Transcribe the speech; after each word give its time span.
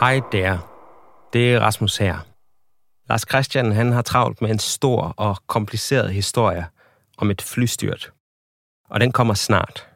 Hej 0.00 0.20
der. 0.32 0.58
Det 1.32 1.54
er 1.54 1.60
Rasmus 1.60 1.96
her. 1.96 2.18
Lars 3.08 3.24
Christian 3.28 3.72
han 3.72 3.92
har 3.92 4.02
travlt 4.02 4.42
med 4.42 4.50
en 4.50 4.58
stor 4.58 5.14
og 5.16 5.36
kompliceret 5.46 6.12
historie 6.12 6.66
om 7.18 7.30
et 7.30 7.42
flystyrt. 7.42 8.12
Og 8.88 9.00
den 9.00 9.12
kommer 9.12 9.34
snart. 9.34 9.88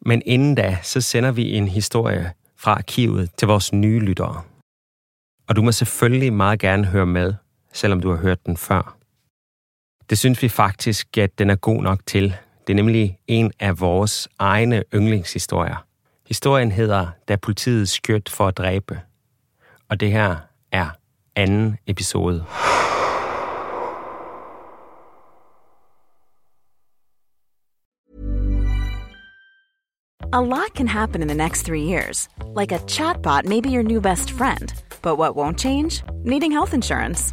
Men 0.00 0.22
inden 0.26 0.54
da, 0.54 0.78
så 0.82 1.00
sender 1.00 1.32
vi 1.32 1.52
en 1.52 1.68
historie 1.68 2.32
fra 2.56 2.70
arkivet 2.72 3.30
til 3.36 3.48
vores 3.48 3.72
nye 3.72 4.00
lyttere. 4.00 4.42
Og 5.48 5.56
du 5.56 5.62
må 5.62 5.72
selvfølgelig 5.72 6.32
meget 6.32 6.60
gerne 6.60 6.84
høre 6.84 7.06
med, 7.06 7.34
selvom 7.72 8.00
du 8.00 8.10
har 8.10 8.18
hørt 8.18 8.46
den 8.46 8.56
før. 8.56 8.96
Det 10.10 10.18
synes 10.18 10.42
vi 10.42 10.48
faktisk, 10.48 11.18
at 11.18 11.38
den 11.38 11.50
er 11.50 11.56
god 11.56 11.82
nok 11.82 12.00
til. 12.06 12.36
Det 12.66 12.72
er 12.72 12.76
nemlig 12.76 13.18
en 13.26 13.52
af 13.60 13.80
vores 13.80 14.28
egne 14.38 14.84
yndlingshistorier. 14.94 15.87
Historien 16.28 16.72
hedder 16.72 17.06
Da 17.28 17.36
politiet 17.36 17.88
skjøt 17.88 18.28
for 18.28 18.48
at 18.48 18.56
dræbe. 18.56 19.00
Og 19.88 20.00
det 20.00 20.12
her 20.12 20.36
er 20.72 20.90
anden 21.36 21.78
episode. 21.86 22.44
A 30.32 30.40
lot 30.40 30.74
can 30.74 30.88
happen 30.88 31.22
in 31.22 31.28
the 31.28 31.34
next 31.34 31.64
three 31.64 31.84
years. 31.84 32.28
Like 32.60 32.72
a 32.72 32.78
chatbot 32.78 33.46
may 33.46 33.60
be 33.60 33.70
your 33.70 33.82
new 33.82 34.00
best 34.00 34.30
friend. 34.30 34.74
But 35.02 35.16
what 35.18 35.36
won't 35.36 35.58
change? 35.58 36.02
Needing 36.24 36.52
health 36.52 36.74
insurance. 36.74 37.32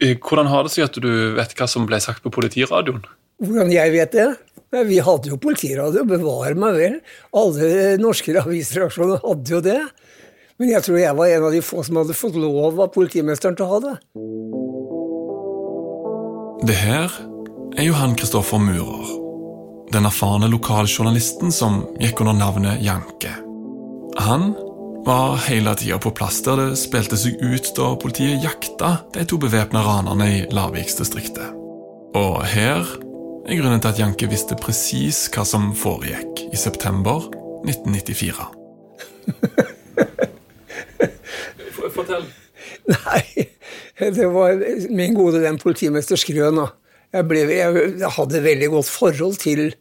hvordan 0.00 0.50
har 0.50 0.66
det 0.66 0.74
seg 0.74 0.86
at 0.88 0.98
du 1.02 1.10
vet 1.36 1.54
hva 1.58 1.68
som 1.70 1.86
ble 1.88 1.98
sagt 2.02 2.22
på 2.24 2.32
politiradioen? 2.34 3.02
Hvordan 3.42 3.72
jeg 3.72 3.94
vet 3.94 4.14
det? 4.14 4.28
Vi 4.68 4.98
hadde 5.00 5.30
jo 5.30 5.38
politiradio, 5.40 6.04
bevare 6.04 6.52
meg 6.58 6.76
vel. 6.76 6.98
Alle 7.36 7.96
norske 8.00 8.34
avisreaksjoner 8.36 9.22
hadde 9.24 9.54
jo 9.54 9.62
det. 9.64 9.80
Men 10.58 10.72
jeg 10.74 10.84
tror 10.84 10.98
jeg 10.98 11.16
var 11.16 11.32
en 11.32 11.46
av 11.48 11.54
de 11.54 11.62
få 11.62 11.84
som 11.86 12.00
hadde 12.00 12.16
fått 12.18 12.36
lov 12.36 12.80
av 12.82 12.90
politimesteren 12.92 13.56
til 13.56 13.64
å 13.64 13.72
ha 13.72 13.78
det. 13.86 13.94
Det 16.68 16.76
her 16.76 17.14
er 17.78 17.86
Johan 17.86 18.16
Kristoffer 18.18 18.60
Murer. 18.60 19.14
Den 19.94 20.04
erfarne 20.04 20.50
lokaljournalisten 20.52 21.54
som 21.54 21.84
gikk 22.02 22.20
under 22.24 22.36
navnet 22.36 22.82
Janke. 22.84 23.30
Han 24.18 24.50
var 25.08 25.36
hele 25.46 25.72
tida 25.74 25.96
på 25.96 26.10
plass 26.12 26.42
der 26.44 26.58
det 26.60 26.76
spilte 26.76 27.16
seg 27.16 27.40
ut 27.40 27.70
da 27.78 27.86
politiet 27.96 28.42
jakta 28.44 28.90
de 29.14 29.22
to 29.24 29.38
bevæpna 29.40 29.80
ranerne 29.86 30.26
i 30.28 30.40
Larviksdistriktet. 30.52 31.54
Og 32.18 32.42
her 32.44 32.84
er 33.48 33.56
grunnen 33.56 33.80
til 33.80 33.88
at 33.88 34.00
Janke 34.02 34.28
visste 34.28 34.58
presis 34.60 35.22
hva 35.32 35.46
som 35.48 35.70
foregikk 35.72 36.42
i 36.52 36.60
september 36.60 37.24
1994. 37.64 38.36
Fortell. 41.96 42.28
Nei, 42.92 43.48
det 43.96 44.28
var 44.34 44.60
min 44.92 45.16
gode 45.16 45.40
venn 45.40 45.56
politimester 45.62 46.20
Skrøn. 46.20 46.60
da. 46.60 46.68
Jeg, 47.16 47.24
ble, 47.32 47.46
jeg 47.48 48.12
hadde 48.18 48.44
veldig 48.44 48.68
godt 48.76 48.92
forhold 48.92 49.40
til, 49.40 49.72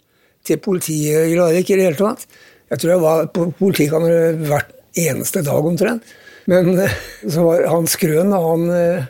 til 0.47 0.63
politiet 0.63 1.33
i 1.33 1.35
Larvik 1.35 1.75
i 1.75 1.81
det 1.81 1.89
hele 1.89 1.99
tatt. 1.99 2.23
Jeg 2.71 2.79
tror 2.79 2.95
jeg 2.95 3.03
var 3.03 3.27
på 3.35 3.51
politikammeret 3.59 4.47
hvert 4.47 4.76
eneste 4.97 5.43
dag 5.45 5.65
omtrent. 5.65 6.03
Men 6.47 6.73
eh, 6.79 6.97
så 7.29 7.43
var 7.43 7.67
han 7.71 7.87
Skrøn, 7.89 8.31
han, 8.31 8.69
eh, 8.71 9.07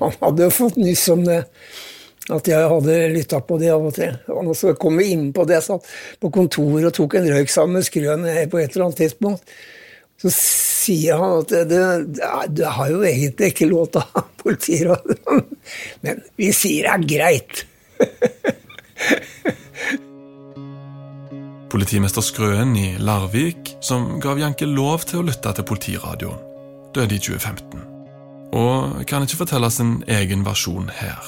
han 0.00 0.18
hadde 0.20 0.46
jo 0.48 0.54
fått 0.54 0.80
nyss 0.80 1.08
om 1.12 1.24
det. 1.26 1.42
At 2.30 2.46
jeg 2.46 2.68
hadde 2.70 2.96
lytta 3.10 3.40
på 3.42 3.56
det 3.58 3.72
av 3.74 3.88
og 3.88 3.94
til. 3.96 4.14
Og 4.30 4.52
så 4.54 4.74
kom 4.78 5.00
vi 5.00 5.10
inn 5.16 5.30
på 5.34 5.44
det. 5.48 5.58
Jeg 5.58 5.66
satt 5.66 5.88
på 6.22 6.30
kontoret 6.32 6.86
og 6.90 6.94
tok 6.94 7.16
en 7.18 7.28
røyk 7.32 7.50
sammen 7.50 7.80
med 7.80 7.88
Skrøn 7.88 8.26
på 8.52 8.60
et 8.60 8.76
eller 8.76 8.86
annet 8.86 9.02
tidspunkt. 9.02 9.56
Så 10.20 10.30
sier 10.36 11.16
han 11.16 11.40
at 11.40 11.52
det, 11.70 11.80
det 12.52 12.72
har 12.76 12.92
jo 12.92 13.00
egentlig 13.08 13.54
ikke 13.54 13.70
lov 13.70 13.88
til 13.92 14.02
å 14.02 14.10
ha 14.14 14.24
politiråd, 14.42 15.14
men 16.04 16.20
vi 16.40 16.50
sier 16.56 16.88
det 16.88 16.92
er 16.92 17.06
greit. 17.08 17.62
Politimester 21.70 22.24
Skrøen 22.24 22.72
i 22.76 22.96
Larvik 22.98 23.76
som 23.80 24.16
gav 24.20 24.40
Janke 24.40 24.66
lov 24.66 25.04
til 25.06 25.20
å 25.20 25.26
lytte 25.28 25.52
til 25.54 25.66
politiradioen, 25.68 26.40
døde 26.96 27.14
i 27.14 27.22
2015. 27.22 27.84
Og 28.58 29.04
kan 29.06 29.22
ikke 29.22 29.38
fortelle 29.44 29.70
sin 29.70 30.00
egen 30.10 30.42
versjon 30.42 30.90
her. 30.98 31.20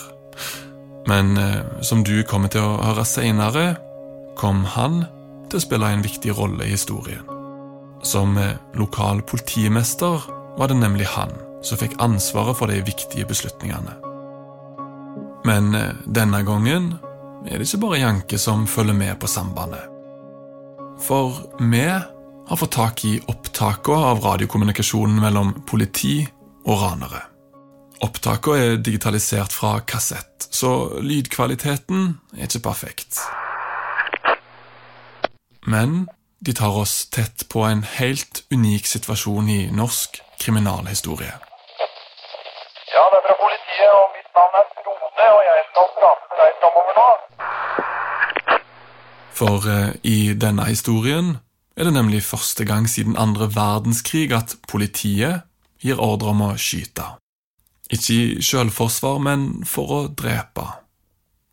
Men 1.07 1.37
eh, 1.39 1.61
som 1.87 2.03
du 2.03 2.17
kommer 2.27 2.51
til 2.51 2.67
å 2.67 2.81
høre 2.83 3.05
seinere, 3.07 3.67
kom 4.39 4.65
han 4.75 5.05
til 5.47 5.61
å 5.61 5.63
spille 5.63 5.93
en 5.95 6.03
viktig 6.03 6.35
rolle 6.35 6.67
i 6.67 6.75
historien. 6.75 7.23
Som 8.03 8.35
lokal 8.75 9.23
politimester 9.23 10.27
var 10.59 10.73
det 10.73 10.81
nemlig 10.81 11.07
han 11.15 11.31
som 11.63 11.79
fikk 11.79 11.95
ansvaret 12.03 12.59
for 12.59 12.73
de 12.73 12.83
viktige 12.83 13.29
beslutningene. 13.31 13.95
Men 15.47 15.71
denne 16.11 16.43
gangen 16.47 16.97
er 17.47 17.59
det 17.59 17.69
ikke 17.69 17.85
bare 17.87 18.03
Janke 18.03 18.39
som 18.39 18.67
følger 18.67 18.99
med 18.99 19.19
på 19.23 19.31
sambandet. 19.31 19.92
For 21.03 21.33
vi 21.59 21.83
har 22.49 22.57
fått 22.57 22.73
tak 22.73 23.05
i 23.05 23.21
opptakene 23.27 24.07
av 24.13 24.21
radiokommunikasjonen 24.23 25.19
mellom 25.23 25.53
politi 25.67 26.21
og 26.63 26.79
ranere. 26.79 27.25
Opptakene 28.07 28.67
er 28.67 28.81
digitalisert 28.87 29.55
fra 29.55 29.81
kassett, 29.87 30.47
så 30.51 31.01
lydkvaliteten 31.03 32.07
er 32.39 32.47
ikke 32.47 32.63
perfekt. 32.69 33.19
Men 35.67 36.07
de 36.47 36.55
tar 36.55 36.79
oss 36.85 36.95
tett 37.11 37.49
på 37.51 37.67
en 37.67 37.83
helt 37.99 38.45
unik 38.55 38.87
situasjon 38.95 39.51
i 39.51 39.61
norsk 39.75 40.23
kriminalhistorie. 40.43 41.35
Ja, 42.95 43.05
det 43.11 43.19
er 43.19 43.27
fra 43.27 43.37
politiet, 43.43 43.93
og 43.99 44.07
mitt 44.15 44.31
navn 44.39 44.59
er 44.61 44.67
Frode, 44.83 45.29
og 45.37 45.43
jeg 45.51 45.63
skal 45.71 45.95
prate 45.99 46.31
med 46.31 46.43
deg 46.43 46.59
framover 46.63 46.99
nå. 46.99 47.11
For 49.33 49.65
eh, 49.69 49.95
i 50.03 50.35
denne 50.35 50.67
historien 50.69 51.37
er 51.77 51.89
det 51.89 51.95
nemlig 51.97 52.23
første 52.27 52.65
gang 52.69 52.89
siden 52.91 53.17
andre 53.17 53.49
verdenskrig 53.55 54.33
at 54.37 54.57
politiet 54.69 55.47
gir 55.83 56.01
ordre 56.01 56.35
om 56.35 56.45
å 56.47 56.53
skyte. 56.61 57.15
Ikke 57.93 58.15
i 58.15 58.45
selvforsvar, 58.45 59.19
men 59.21 59.49
for 59.69 59.97
å 59.97 60.01
drepe. 60.09 60.67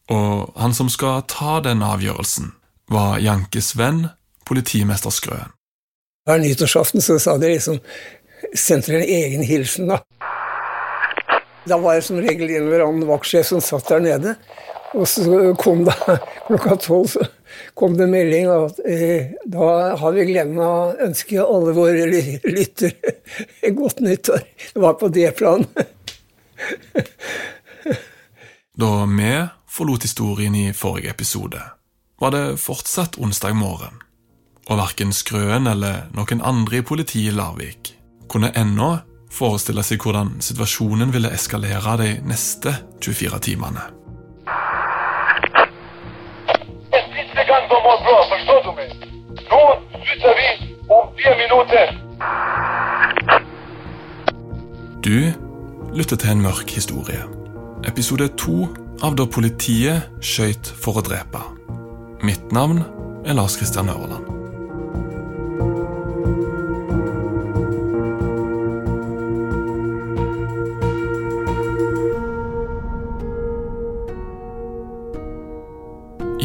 Og 0.10 0.54
han 0.60 0.76
som 0.76 0.90
skal 0.92 1.24
ta 1.30 1.60
den 1.64 1.84
avgjørelsen, 1.86 2.54
var 2.90 3.20
Jankes 3.22 3.76
venn 3.78 4.08
politimester 4.48 5.14
Skrøen. 5.14 5.54
Hver 6.26 6.40
nyttårsaften 6.42 7.02
så 7.02 7.20
sa 7.22 7.38
de 7.38 7.54
liksom 7.56 7.80
Sendte 8.56 8.94
en 8.96 9.04
egen 9.04 9.42
hilsen, 9.44 9.90
da. 9.92 9.98
Da 11.68 11.76
var 11.78 11.98
jeg 11.98 12.06
som 12.08 12.22
regel 12.24 12.48
en 12.48 12.70
eller 12.70 12.86
annen 12.86 13.04
vaktsjef 13.10 13.50
som 13.50 13.60
satt 13.62 13.90
der 13.92 14.00
nede. 14.00 14.36
Og 14.96 15.04
så 15.12 15.52
kom 15.60 15.84
det 15.86 15.98
klokka 16.48 16.78
tolv 16.80 17.12
så 17.12 17.26
kom 17.74 17.98
det 17.98 18.08
melding 18.12 18.50
at 18.54 18.82
eh, 18.86 19.32
da 19.46 19.70
har 20.00 20.16
vi 20.16 20.26
av 20.40 20.60
å 20.66 21.08
ønske 21.08 21.42
alle 21.44 21.76
våre 21.78 22.06
lyttere 22.10 23.16
godt 23.80 24.04
nyttår. 24.06 24.44
Det 24.74 24.84
var 24.84 24.98
på 25.00 25.12
det 25.14 25.32
planet. 25.38 25.96
da 28.80 28.92
vi 29.06 29.34
forlot 29.70 30.04
historien 30.04 30.56
i 30.56 30.70
forrige 30.74 31.12
episode, 31.12 31.62
var 32.20 32.36
det 32.36 32.60
fortsatt 32.60 33.20
onsdag 33.20 33.56
morgen 33.56 34.02
og 34.70 34.78
verken 34.78 35.14
Skrøen 35.16 35.68
eller 35.68 36.10
noen 36.14 36.44
andre 36.46 36.82
i 36.82 36.86
politiet 36.86 37.34
i 37.34 37.36
Larvik 37.36 37.96
kunne 38.30 38.52
ennå 38.54 38.92
forestille 39.34 39.84
seg 39.86 40.02
hvordan 40.04 40.36
situasjonen 40.44 41.14
ville 41.14 41.32
eskalere 41.34 41.96
de 42.02 42.12
neste 42.26 42.76
24 43.02 43.42
timene. 43.50 43.99
Slutter 50.10 50.36
vi 50.36 50.76
om 50.88 51.08
fire 51.18 51.36
minutter. 51.38 51.86
Du 55.04 55.34
lytter 55.98 56.16
til 56.16 56.30
en 56.32 56.42
mørk 56.42 56.70
historie. 56.70 57.22
Episode 57.88 58.28
to 58.38 58.68
av 59.04 59.16
Da 59.18 59.28
politiet 59.30 60.10
skøyt 60.22 60.74
for 60.82 60.98
å 60.98 61.06
drepe. 61.06 61.44
Mitt 62.26 62.52
navn 62.52 62.82
er 63.26 63.38
Lars 63.38 63.60
Kristian 63.62 63.90
Øverland. 63.90 64.39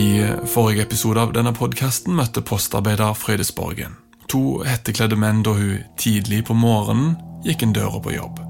I 0.05 0.13
forrige 0.51 0.85
episode 0.85 1.23
av 1.23 1.33
denne 1.33 1.55
podkasten 1.57 2.17
møtte 2.19 2.43
postarbeider 2.45 3.17
Frøydis 3.17 3.55
Borgen 3.57 3.95
to 4.35 4.63
hettekledde 4.67 5.17
menn 5.21 5.43
da 5.47 5.55
hun 5.55 5.83
tidlig 6.01 6.45
på 6.49 6.57
morgenen 6.59 7.15
gikk 7.45 7.63
inn 7.63 7.75
døra 7.77 8.01
på 8.03 8.15
jobb. 8.17 8.41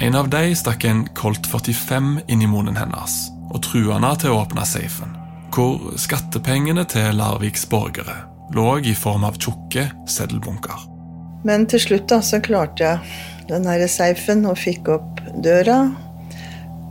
En 0.00 0.16
av 0.16 0.28
dem 0.32 0.52
stakk 0.56 0.86
en 0.88 1.02
Colt 1.18 1.48
45 1.50 2.12
inn 2.30 2.44
i 2.44 2.48
munnen 2.48 2.78
hennes 2.78 3.16
og 3.50 3.62
trua 3.66 3.96
henne 3.96 4.12
til 4.22 4.32
å 4.32 4.42
åpne 4.44 4.64
safen, 4.68 5.16
hvor 5.50 5.98
skattepengene 5.98 6.86
til 6.88 7.18
Larviks 7.18 7.66
borgere 7.70 8.20
lå 8.54 8.76
i 8.86 8.94
form 8.94 9.26
av 9.26 9.38
tjukke 9.40 9.88
seddelbunker. 10.10 10.86
Men 11.46 11.66
til 11.70 11.82
slutt 11.82 12.08
da, 12.12 12.20
så 12.22 12.38
klarte 12.44 12.86
jeg 12.86 13.50
den 13.50 13.66
her 13.66 13.82
safen 13.90 14.44
og 14.46 14.58
fikk 14.60 14.92
opp 14.94 15.20
døra. 15.42 15.82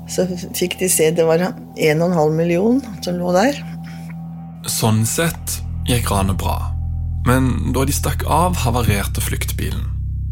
Så 0.10 0.26
fikk 0.58 0.80
de 0.80 0.90
se 0.92 1.12
det 1.14 1.26
var 1.28 1.44
1,5 1.46 2.34
million 2.36 2.82
som 3.06 3.20
lå 3.22 3.32
der. 3.36 3.60
Sånn 4.70 5.02
sett 5.08 5.56
gikk 5.90 6.12
ranet 6.12 6.38
bra, 6.38 6.56
men 7.26 7.72
da 7.74 7.82
de 7.88 7.94
stakk 7.96 8.22
av, 8.30 8.54
havarerte 8.62 9.22
flyktbilen. 9.24 9.82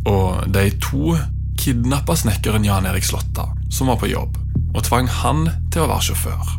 Og 0.08 0.44
de 0.54 0.68
to 0.84 1.16
kidnappa 1.58 2.14
snekkeren 2.16 2.68
Jan 2.68 2.86
Erik 2.86 3.08
Slåtta, 3.08 3.48
som 3.74 3.90
var 3.90 3.98
på 3.98 4.12
jobb, 4.12 4.38
og 4.76 4.86
tvang 4.86 5.10
han 5.10 5.48
til 5.74 5.84
å 5.84 5.90
være 5.90 6.06
sjåfør. 6.10 6.52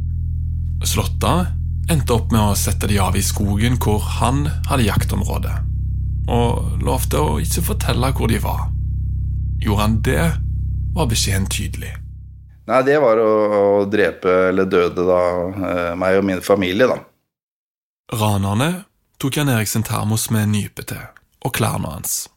Slåtta 0.91 1.35
endte 1.93 2.17
opp 2.17 2.35
med 2.35 2.43
å 2.43 2.59
sette 2.59 2.91
de 2.91 2.99
av 3.01 3.17
i 3.17 3.23
skogen 3.25 3.79
hvor 3.79 4.03
han 4.19 4.43
hadde 4.67 4.89
jaktområde, 4.89 5.55
og 6.35 6.83
lovte 6.83 7.23
å 7.23 7.39
ikke 7.45 7.69
fortelle 7.71 8.11
hvor 8.19 8.33
de 8.33 8.43
var. 8.43 8.67
Gjorde 9.63 9.85
han 9.85 10.01
det, 10.03 10.25
var 10.99 11.09
beskjeden 11.09 11.47
tydelig. 11.47 11.95
Nei, 12.69 12.83
det 12.85 12.99
var 13.01 13.23
å, 13.23 13.31
å 13.79 13.85
drepe 13.89 14.35
eller 14.51 14.67
døde 14.69 15.07
da 15.07 15.23
eh, 15.47 15.95
meg 15.97 16.19
og 16.19 16.27
min 16.27 16.43
familie, 16.45 16.91
da. 16.91 16.99
Ranerne 18.13 18.85
tok 19.21 19.37
Jan 19.37 19.49
Erik 19.49 19.69
sin 19.69 19.83
termos 19.83 20.31
med 20.31 20.49
nypete 20.49 20.97
og 21.45 21.53
klærne 21.53 21.91
hans, 21.93 22.31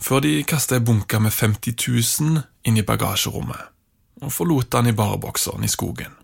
før 0.00 0.22
de 0.24 0.38
kastet 0.48 0.78
ei 0.78 0.84
bunke 0.88 1.20
med 1.20 1.34
50 1.36 1.76
000 2.24 2.40
inn 2.64 2.78
i 2.80 2.84
bagasjerommet 2.88 3.68
og 4.24 4.32
forlot 4.32 4.72
han 4.78 4.88
i 4.88 4.94
barebokseren 4.96 5.64
i 5.64 5.68
skogen. 5.68 6.14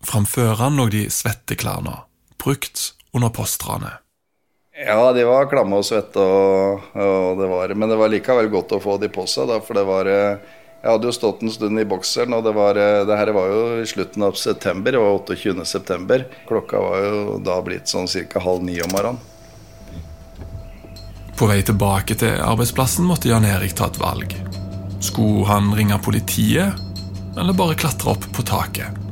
Framfor 0.00 0.56
han 0.56 0.80
lå 0.80 0.88
de 0.88 1.04
svette 1.12 1.52
klærne, 1.60 1.98
brukt 2.40 2.94
under 3.12 3.28
postranet. 3.28 4.00
Ja, 4.72 5.12
de 5.12 5.28
var 5.28 5.52
klamme 5.52 5.76
og 5.76 5.84
svette, 5.88 6.20
og, 6.20 6.88
og 6.96 7.36
det 7.40 7.52
var, 7.52 7.76
men 7.76 7.92
det 7.92 8.00
var 8.00 8.12
likevel 8.12 8.48
godt 8.52 8.72
å 8.76 8.80
få 8.80 8.96
de 9.04 9.12
på 9.12 9.28
seg, 9.28 9.52
da, 9.52 9.60
for 9.60 9.76
det 9.76 9.84
var 9.88 10.08
eh, 10.08 10.56
Jeg 10.82 10.92
hadde 10.92 11.08
jo 11.08 11.14
stått 11.16 11.40
en 11.42 11.50
stund 11.50 11.80
i 11.80 11.86
bokseren, 11.88 12.34
og 12.36 12.44
det 12.46 12.52
var 12.54 12.78
eh, 12.78 13.04
Det 13.08 13.16
her 13.18 13.32
var 13.34 13.48
jo 13.50 13.62
i 13.82 13.86
slutten 13.88 14.22
av 14.22 14.36
september, 14.38 14.92
det 14.92 15.00
var 15.02 15.16
28. 15.18 15.64
september. 15.64 16.26
Klokka 16.48 16.82
var 16.82 17.00
jo 17.02 17.38
da 17.42 17.56
blitt 17.64 17.90
sånn 17.90 18.06
ca. 18.06 18.42
halv 18.44 18.62
ni 18.66 18.78
om 18.84 18.92
morgenen. 18.94 19.18
På 21.36 21.48
vei 21.50 21.60
tilbake 21.66 22.14
til 22.16 22.38
arbeidsplassen 22.40 23.04
måtte 23.04 23.28
Jan 23.28 23.44
Erik 23.44 23.74
ta 23.76 23.90
et 23.90 23.98
valg. 24.00 24.32
Skulle 25.04 25.44
han 25.50 25.74
ringe 25.76 25.98
politiet, 26.00 26.78
eller 27.36 27.56
bare 27.56 27.76
klatre 27.76 28.14
opp 28.14 28.24
på 28.32 28.44
taket 28.46 29.02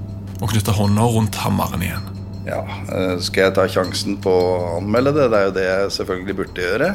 og 0.41 0.49
knytte 0.51 0.73
hånda 0.77 1.05
rundt 1.13 1.37
hammeren 1.43 1.83
igjen? 1.85 2.07
Ja, 2.47 2.61
eh, 2.93 3.17
skal 3.25 3.49
jeg 3.49 3.57
ta 3.57 3.67
sjansen 3.69 4.17
på 4.23 4.31
å 4.31 4.77
anmelde 4.79 5.15
det? 5.17 5.27
Det 5.33 5.41
er 5.41 5.49
jo 5.49 5.57
det 5.57 5.67
jeg 5.67 5.93
selvfølgelig 5.99 6.39
burde 6.41 6.65
gjøre. 6.69 6.89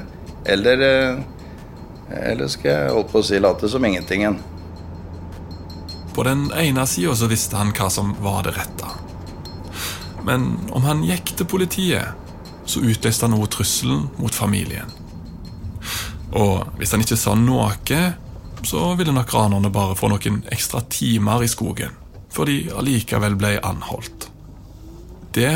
Eller, 0.46 0.86
eh, 0.88 2.24
eller 2.32 2.48
skal 2.48 2.72
jeg 2.72 2.96
holdt 2.96 3.12
på 3.12 3.22
å 3.22 3.26
si 3.26 3.40
late 3.42 3.70
som 3.70 3.86
ingentingen? 3.86 4.40
På 6.14 6.24
den 6.28 6.50
ene 6.52 6.86
sida 6.88 7.16
så 7.16 7.30
visste 7.32 7.60
han 7.60 7.74
hva 7.76 7.90
som 7.94 8.16
var 8.24 8.44
det 8.48 8.56
rette. 8.58 8.90
Men 10.26 10.52
om 10.76 10.84
han 10.84 11.06
gikk 11.08 11.36
til 11.38 11.48
politiet, 11.50 12.16
så 12.70 12.82
utløste 12.86 13.26
han 13.26 13.38
også 13.38 13.54
trusselen 13.58 14.10
mot 14.20 14.36
familien. 14.36 14.92
Og 16.38 16.68
hvis 16.78 16.92
han 16.94 17.02
ikke 17.02 17.18
sa 17.18 17.34
noe, 17.38 17.72
så 18.64 18.82
ville 19.00 19.16
nok 19.16 19.34
ranerne 19.34 19.72
bare 19.74 19.96
få 19.98 20.12
noen 20.12 20.44
ekstra 20.52 20.84
timer 20.92 21.46
i 21.46 21.50
skogen, 21.50 21.96
før 22.30 22.52
de 22.52 22.60
allikevel 22.78 23.38
ble 23.40 23.56
anholdt. 23.66 24.28
Det 25.34 25.56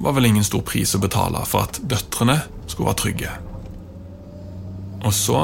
var 0.00 0.16
vel 0.16 0.30
ingen 0.30 0.46
stor 0.46 0.64
pris 0.66 0.94
å 0.96 1.02
betale 1.02 1.44
for 1.46 1.68
at 1.68 1.80
døtrene 1.84 2.40
skulle 2.66 2.88
være 2.88 3.00
trygge. 3.04 3.36
Og 5.04 5.14
så 5.14 5.42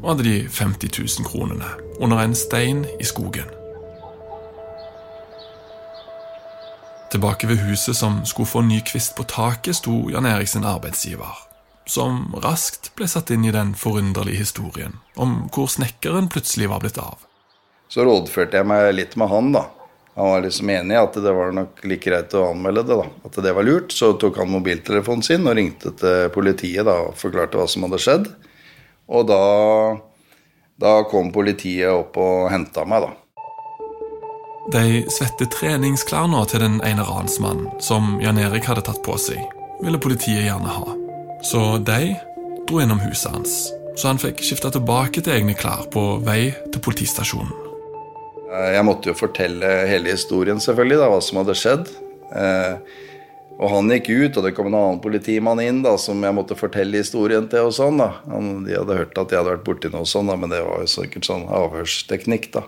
var 0.00 0.16
det 0.16 0.26
de 0.26 0.36
50 0.48 0.98
000 1.20 1.28
kronene 1.28 1.70
under 2.00 2.22
en 2.24 2.34
stein 2.34 2.86
i 2.98 3.06
skogen. 3.06 3.59
Tilbake 7.10 7.46
ved 7.46 7.56
huset 7.56 7.96
som 7.96 8.20
skulle 8.24 8.46
få 8.46 8.60
ny 8.62 8.80
kvist 8.86 9.16
på 9.18 9.24
taket, 9.26 9.76
sto 9.76 10.04
Jan 10.12 10.26
Erik 10.30 10.48
sin 10.48 10.64
arbeidsgiver, 10.64 11.40
som 11.86 12.28
raskt 12.44 12.92
ble 12.94 13.08
satt 13.10 13.32
inn 13.34 13.48
i 13.48 13.54
den 13.54 13.72
forunderlige 13.74 14.44
historien 14.44 14.94
om 15.18 15.48
hvor 15.50 15.66
snekkeren 15.66 16.28
plutselig 16.30 16.68
var 16.70 16.84
blitt 16.84 17.00
av. 17.02 17.18
Så 17.90 18.06
rådførte 18.06 18.60
jeg 18.60 18.68
meg 18.70 18.92
litt 18.94 19.16
med 19.18 19.30
han, 19.32 19.50
da. 19.56 19.64
Han 20.14 20.28
var 20.36 20.44
liksom 20.44 20.70
enig 20.70 20.94
i 20.94 21.00
at 21.00 21.18
det 21.18 21.32
var 21.34 21.50
nok 21.56 21.82
like 21.90 22.06
greit 22.06 22.36
å 22.38 22.44
anmelde 22.52 22.84
det, 22.86 22.98
da. 23.00 23.08
At 23.26 23.38
det 23.42 23.54
var 23.56 23.66
lurt. 23.66 23.90
Så 23.94 24.12
tok 24.20 24.38
han 24.38 24.52
mobiltelefonen 24.52 25.26
sin 25.26 25.50
og 25.50 25.58
ringte 25.58 25.90
til 25.98 26.30
politiet 26.34 26.86
da, 26.86 26.94
og 27.08 27.18
forklarte 27.18 27.58
hva 27.58 27.66
som 27.70 27.88
hadde 27.88 28.00
skjedd. 28.04 28.28
Og 29.10 29.26
da, 29.26 29.40
da 30.78 30.94
kom 31.10 31.34
politiet 31.34 31.90
opp 31.90 32.20
og 32.22 32.50
henta 32.54 32.86
meg, 32.86 33.08
da. 33.08 33.19
De 34.68 35.04
svette 35.08 35.46
treningsklærne 35.48 36.42
til 36.50 36.60
den 36.60 36.80
ene 36.84 37.04
ransmannen 37.08 37.70
som 37.80 38.18
Jan 38.20 38.38
Erik 38.38 38.66
hadde 38.68 38.84
tatt 38.84 39.00
på 39.06 39.16
seg, 39.16 39.40
ville 39.80 40.00
politiet 40.02 40.44
gjerne 40.44 40.68
ha. 40.74 40.96
Så 41.42 41.78
de 41.80 42.12
dro 42.68 42.82
innom 42.82 43.00
huset 43.00 43.32
hans, 43.32 43.54
så 43.96 44.10
han 44.12 44.20
fikk 44.20 44.42
skifta 44.44 44.68
tilbake 44.74 45.24
til 45.24 45.38
egne 45.38 45.56
klær 45.56 45.86
på 45.90 46.18
vei 46.26 46.52
til 46.72 46.82
politistasjonen. 46.84 47.52
Eh, 48.52 48.72
Jeg 48.76 48.84
måtte 48.84 49.10
jo 49.10 49.16
fortelle 49.16 49.86
hele 49.88 50.12
historien, 50.12 50.60
selvfølgelig, 50.60 50.98
da, 51.00 51.08
hva 51.08 51.22
som 51.24 51.40
hadde 51.40 51.56
skjedd. 51.56 51.88
Eh, 52.36 52.74
og 53.60 53.68
han 53.74 53.90
gikk 53.92 54.08
ut, 54.08 54.36
og 54.36 54.44
det 54.44 54.52
kom 54.56 54.68
en 54.68 54.76
annen 54.76 55.00
politimann 55.04 55.60
inn 55.60 55.80
da, 55.84 55.96
som 56.00 56.20
jeg 56.24 56.36
måtte 56.36 56.56
fortelle 56.56 57.00
historien 57.00 57.48
til. 57.48 57.66
og 57.68 57.74
sånn 57.76 57.98
da. 58.00 58.12
De 58.28 58.76
hadde 58.76 58.96
hørt 58.96 59.18
at 59.18 59.32
jeg 59.32 59.40
hadde 59.40 59.56
vært 59.56 59.66
borti 59.66 59.90
noe 59.92 60.08
sånn, 60.08 60.28
da, 60.32 60.36
men 60.36 60.52
det 60.52 60.62
var 60.64 60.84
jo 60.84 60.88
sikkert 60.88 61.28
sånn 61.28 61.48
avhørsteknikk. 61.48 62.52
da. 62.56 62.62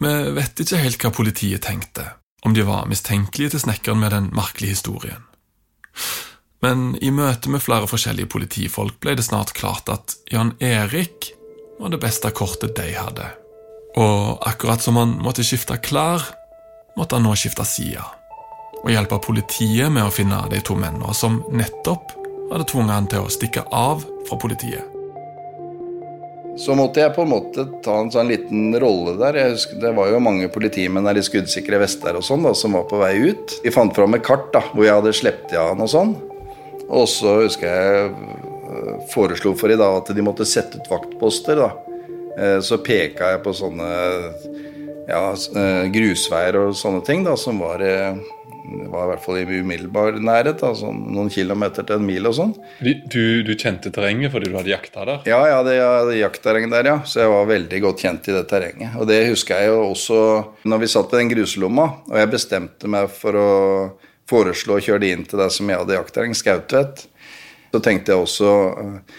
Vi 0.00 0.12
vet 0.32 0.62
ikke 0.62 0.80
helt 0.80 1.02
hva 1.02 1.10
politiet 1.12 1.64
tenkte, 1.66 2.06
om 2.46 2.54
de 2.56 2.64
var 2.64 2.88
mistenkelige 2.88 3.54
til 3.54 3.66
snekkeren 3.66 4.00
med 4.00 4.14
den 4.14 4.30
merkelige 4.36 4.78
historien. 4.78 5.26
Men 6.64 6.94
i 7.04 7.10
møte 7.12 7.52
med 7.52 7.60
flere 7.64 7.88
forskjellige 7.88 8.30
politifolk 8.32 8.96
ble 9.00 9.14
det 9.16 9.26
snart 9.26 9.52
klart 9.56 9.88
at 9.92 10.16
Jan 10.32 10.54
Erik 10.60 11.32
var 11.80 11.92
det 11.92 12.00
beste 12.00 12.32
kortet 12.36 12.76
de 12.76 12.90
hadde. 12.96 13.28
Og 14.00 14.40
akkurat 14.48 14.80
som 14.84 14.96
han 15.00 15.16
måtte 15.20 15.44
skifte 15.44 15.76
klær, 15.84 16.24
måtte 16.96 17.16
han 17.16 17.26
nå 17.28 17.34
skifte 17.36 17.64
side. 17.68 18.04
Og 18.80 18.92
hjelpe 18.92 19.20
politiet 19.24 19.92
med 19.92 20.06
å 20.06 20.14
finne 20.14 20.40
de 20.52 20.60
to 20.64 20.76
mennene 20.80 21.12
som 21.16 21.42
nettopp 21.52 22.16
hadde 22.50 22.68
tvunget 22.72 22.96
han 22.96 23.10
til 23.10 23.26
å 23.26 23.32
stikke 23.32 23.66
av 23.68 24.04
fra 24.28 24.40
politiet. 24.40 24.89
Så 26.60 26.74
måtte 26.76 27.00
jeg 27.00 27.14
på 27.16 27.24
en 27.24 27.30
måte 27.32 27.64
ta 27.84 27.94
en 28.02 28.10
sånn 28.12 28.28
liten 28.28 28.74
rolle 28.82 29.14
der. 29.16 29.38
Jeg 29.40 29.54
husker, 29.54 29.78
det 29.80 29.92
var 29.96 30.10
jo 30.12 30.20
mange 30.20 30.50
politimenn 30.52 31.06
der 31.08 31.16
i 31.16 31.24
skuddsikre 31.24 31.78
vester 31.80 32.18
og 32.18 32.24
sånn 32.26 32.44
da, 32.44 32.52
som 32.58 32.76
var 32.76 32.84
på 32.90 32.98
vei 33.00 33.14
ut. 33.30 33.54
Vi 33.64 33.72
fant 33.72 33.94
fram 33.96 34.16
et 34.18 34.26
kart 34.26 34.50
da, 34.52 34.60
hvor 34.74 34.84
jeg 34.84 34.98
hadde 34.98 35.14
sluppet 35.16 35.56
av 35.56 35.70
han 35.72 35.86
og 35.86 35.92
sånn. 35.92 36.12
Og 36.90 37.06
så 37.08 37.38
husker 37.44 37.70
jeg 37.70 38.10
øh, 38.10 38.98
foreslo 39.12 39.54
for 39.56 39.72
de 39.72 39.78
da 39.80 39.88
at 40.02 40.10
de 40.12 40.26
måtte 40.26 40.44
sette 40.48 40.82
ut 40.82 40.90
vaktposter. 40.90 41.62
da. 41.62 41.70
Eh, 42.36 42.58
Så 42.60 42.80
peka 42.84 43.32
jeg 43.34 43.42
på 43.46 43.54
sånne 43.56 43.88
ja, 45.08 45.22
eh, 45.32 45.86
grusveier 45.94 46.60
og 46.60 46.76
sånne 46.76 47.00
ting 47.06 47.24
da, 47.24 47.36
som 47.40 47.62
var 47.62 47.80
eh, 47.86 48.20
var 48.90 49.06
i 49.06 49.10
hvert 49.10 49.24
fall 49.24 49.38
i 49.40 49.60
umiddelbar 49.60 50.18
nærhet, 50.22 50.62
altså 50.66 50.92
noen 50.94 51.30
kilometer 51.32 51.86
til 51.86 51.98
en 51.98 52.06
mil 52.06 52.28
og 52.30 52.36
sånn. 52.36 52.52
Du, 52.80 53.22
du 53.46 53.52
kjente 53.54 53.92
terrenget 53.94 54.32
fordi 54.34 54.50
du 54.50 54.58
hadde 54.58 54.72
jakta 54.72 55.06
der? 55.08 55.22
Ja, 55.28 55.40
jeg 55.48 55.56
hadde, 55.58 55.74
jeg 55.76 55.88
hadde 55.96 56.18
jaktterreng 56.20 56.68
der, 56.72 56.90
ja. 56.92 56.98
Så 57.08 57.24
jeg 57.24 57.32
var 57.32 57.50
veldig 57.50 57.80
godt 57.86 58.04
kjent 58.04 58.30
i 58.30 58.36
det 58.36 58.44
terrenget. 58.50 58.98
Og 59.00 59.08
det 59.10 59.22
husker 59.30 59.62
jeg 59.62 59.72
jo 59.72 59.80
også 59.88 60.20
når 60.70 60.84
vi 60.84 60.92
satt 60.92 61.10
ved 61.10 61.24
den 61.24 61.32
gruslomma, 61.34 61.88
og 62.10 62.20
jeg 62.20 62.32
bestemte 62.34 62.90
meg 62.90 63.10
for 63.14 63.40
å 63.40 63.50
foreslå 64.30 64.78
å 64.78 64.84
kjøre 64.84 65.02
de 65.04 65.14
inn 65.16 65.26
til 65.26 65.42
det 65.42 65.50
som 65.54 65.70
jeg 65.70 65.82
hadde 65.82 65.98
jaktterreng, 65.98 66.36
Skautvedt. 66.38 67.06
Så 67.70 67.82
tenkte 67.82 68.14
jeg 68.14 68.24
også 68.24 68.52
eh, 68.82 69.18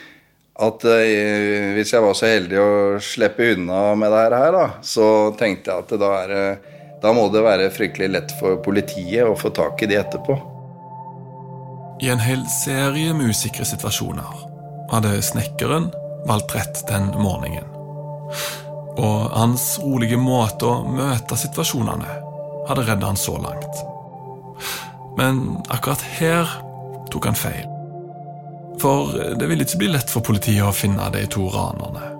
at 0.62 0.86
eh, 0.92 1.72
hvis 1.76 1.94
jeg 1.96 2.04
var 2.04 2.18
så 2.18 2.30
heldig 2.30 2.60
å 2.60 2.72
slippe 3.04 3.54
unna 3.56 3.84
med 4.00 4.12
det 4.14 4.22
her, 4.44 4.56
da, 4.56 4.66
så 4.86 5.08
tenkte 5.40 5.72
jeg 5.72 5.86
at 5.86 5.96
da, 6.02 6.12
er, 6.22 6.34
da 7.02 7.14
må 7.14 7.28
det 7.34 7.42
være 7.42 7.72
fryktelig 7.74 8.10
lett 8.14 8.34
for 8.38 8.60
politiet 8.64 9.26
å 9.26 9.38
få 9.38 9.50
tak 9.56 9.82
i 9.82 9.90
de 9.90 9.98
etterpå. 9.98 10.38
I 12.02 12.10
en 12.14 12.22
hel 12.22 12.46
serie 12.50 13.14
med 13.14 13.34
usikre 13.34 13.66
situasjoner 13.66 14.46
hadde 14.92 15.22
snekkeren 15.26 15.90
valgt 16.30 16.56
rett 16.56 16.84
den 16.90 17.10
morgenen. 17.18 17.68
Og 19.02 19.32
hans 19.34 19.80
rolige 19.82 20.18
måte 20.20 20.68
å 20.68 20.82
møte 20.86 21.38
situasjonene 21.40 22.18
hadde 22.70 22.86
redda 22.86 23.12
han 23.12 23.20
så 23.20 23.38
langt. 23.42 23.84
Men 25.18 25.42
akkurat 25.74 26.02
her 26.20 26.50
tok 27.12 27.30
han 27.30 27.38
feil. 27.38 27.68
For 28.82 29.14
det 29.38 29.50
ville 29.50 29.66
ikke 29.66 29.82
bli 29.84 29.92
lett 29.94 30.10
for 30.10 30.26
politiet 30.26 30.66
å 30.66 30.74
finne 30.76 31.10
de 31.14 31.26
to 31.30 31.48
ranerne. 31.54 32.14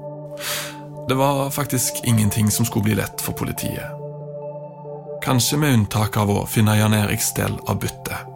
Det 1.10 1.18
var 1.18 1.50
faktisk 1.54 2.04
ingenting 2.08 2.52
som 2.54 2.66
skulle 2.66 2.92
bli 2.92 3.00
lett 3.02 3.22
for 3.22 3.38
politiet. 3.38 4.01
Kanskje 5.22 5.58
med 5.62 5.74
unntak 5.74 6.16
av 6.18 6.32
å 6.34 6.40
finne 6.50 6.74
Jan 6.80 6.96
Eriks 6.98 7.28
del 7.38 7.54
av 7.70 7.78
byttet. 7.84 8.30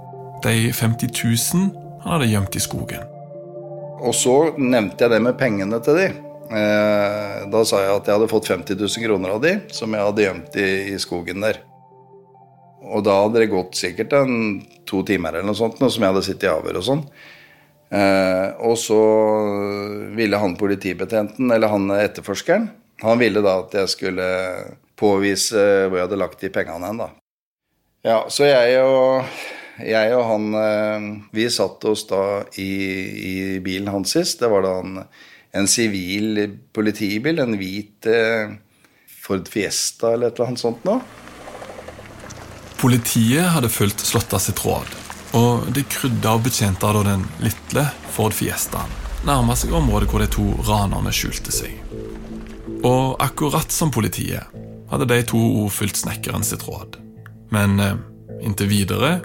De 0.46 0.70
50 0.70 1.10
000 1.18 1.63
han 2.04 2.12
hadde 2.13 2.27
gjemt 2.30 2.56
i 2.56 2.62
skogen. 2.62 3.08
Og 4.06 4.13
så 4.13 4.36
nevnte 4.62 5.08
jeg 5.08 5.15
det 5.15 5.20
med 5.25 5.39
pengene 5.39 5.80
til 5.82 5.98
de. 5.98 6.06
Eh, 6.46 7.39
da 7.50 7.63
sa 7.65 7.82
jeg 7.82 7.96
at 7.96 8.06
jeg 8.06 8.20
hadde 8.20 8.30
fått 8.30 8.51
50 8.54 8.77
000 8.77 9.08
kroner 9.08 9.34
av 9.34 9.42
de, 9.42 9.56
som 9.74 9.98
jeg 9.98 10.06
hadde 10.12 10.27
gjemt 10.27 10.60
i, 10.62 10.68
i 10.94 11.01
skogen 11.01 11.42
der. 11.48 11.63
Og 12.86 13.01
da 13.08 13.18
hadde 13.24 13.42
det 13.42 13.50
gått 13.56 13.82
sikkert 13.82 14.13
en 14.20 14.38
to 14.86 15.01
timer 15.10 15.39
eller 15.39 15.50
noe 15.50 15.58
sånt, 15.58 15.82
noe 15.82 15.89
som 15.89 16.06
jeg 16.06 16.13
hadde 16.13 16.25
sittet 16.30 16.46
i 16.51 16.54
avhør 16.54 16.84
og 16.84 16.89
sånn. 16.92 17.06
Eh, 17.98 18.48
og 18.62 18.77
så 18.77 19.01
ville 20.13 20.38
han 20.38 20.54
politibetjenten, 20.62 21.50
eller 21.50 21.74
han 21.74 21.89
etterforskeren, 21.98 22.70
han 23.01 23.18
ville 23.25 23.42
da 23.42 23.58
at 23.65 23.74
jeg 23.82 23.96
skulle 23.98 24.34
påvise 25.00 25.60
hvor 25.88 26.00
jeg 26.00 26.08
hadde 26.08 26.20
lagt 26.20 26.42
de 26.44 26.52
pengene 26.54 26.90
hen, 26.90 27.04
da. 27.04 27.12
Ja, 28.06 28.18
så 28.30 28.46
jeg 28.46 28.82
og, 28.86 29.38
jeg 29.82 30.12
og 30.14 30.28
han 30.30 30.44
eh, 30.60 31.06
Vi 31.34 31.48
satt 31.50 31.88
oss 31.90 32.04
da 32.06 32.44
i, 32.62 32.70
i 33.32 33.36
bilen 33.66 33.90
hans 33.90 34.14
sist. 34.14 34.44
Det 34.44 34.52
var 34.52 34.62
da 34.66 34.75
en, 34.84 35.00
en 35.58 35.70
sivil 35.70 36.44
politibil, 36.75 37.42
en 37.42 37.58
hvit 37.58 38.06
eh, 38.12 38.54
Ford 39.25 39.50
Fiesta 39.50 40.14
eller 40.14 40.30
et 40.30 40.38
eller 40.38 40.52
annet 40.52 40.62
sånt 40.62 40.86
noe. 40.86 41.02
Politiet 42.78 43.50
hadde 43.56 43.72
fulgt 43.74 44.04
Slåtta 44.06 44.38
sitt 44.44 44.62
råd, 44.62 44.92
og 45.40 45.66
de 45.74 45.82
krydda 45.90 46.36
og 46.38 46.46
betjente 46.46 46.94
da 46.94 47.02
den 47.08 47.25
lille 47.42 47.88
Ford 48.14 48.36
Fiestaen 48.38 49.02
nærma 49.25 49.56
seg 49.58 49.74
området 49.74 50.10
hvor 50.12 50.22
de 50.22 50.30
to 50.30 50.46
ranerne 50.68 51.14
skjulte 51.16 51.54
seg. 51.54 51.74
Og 52.86 53.16
akkurat 53.24 53.74
som 53.74 53.90
politiet 53.94 54.55
hadde 54.92 55.10
de 55.10 55.22
to 55.27 55.42
fulgt 55.74 56.01
snekkeren 56.04 56.46
sitt 56.46 56.65
råd. 56.68 57.00
Men 57.54 57.80
eh, 57.80 57.98
inntil 58.46 58.70
videre 58.72 59.20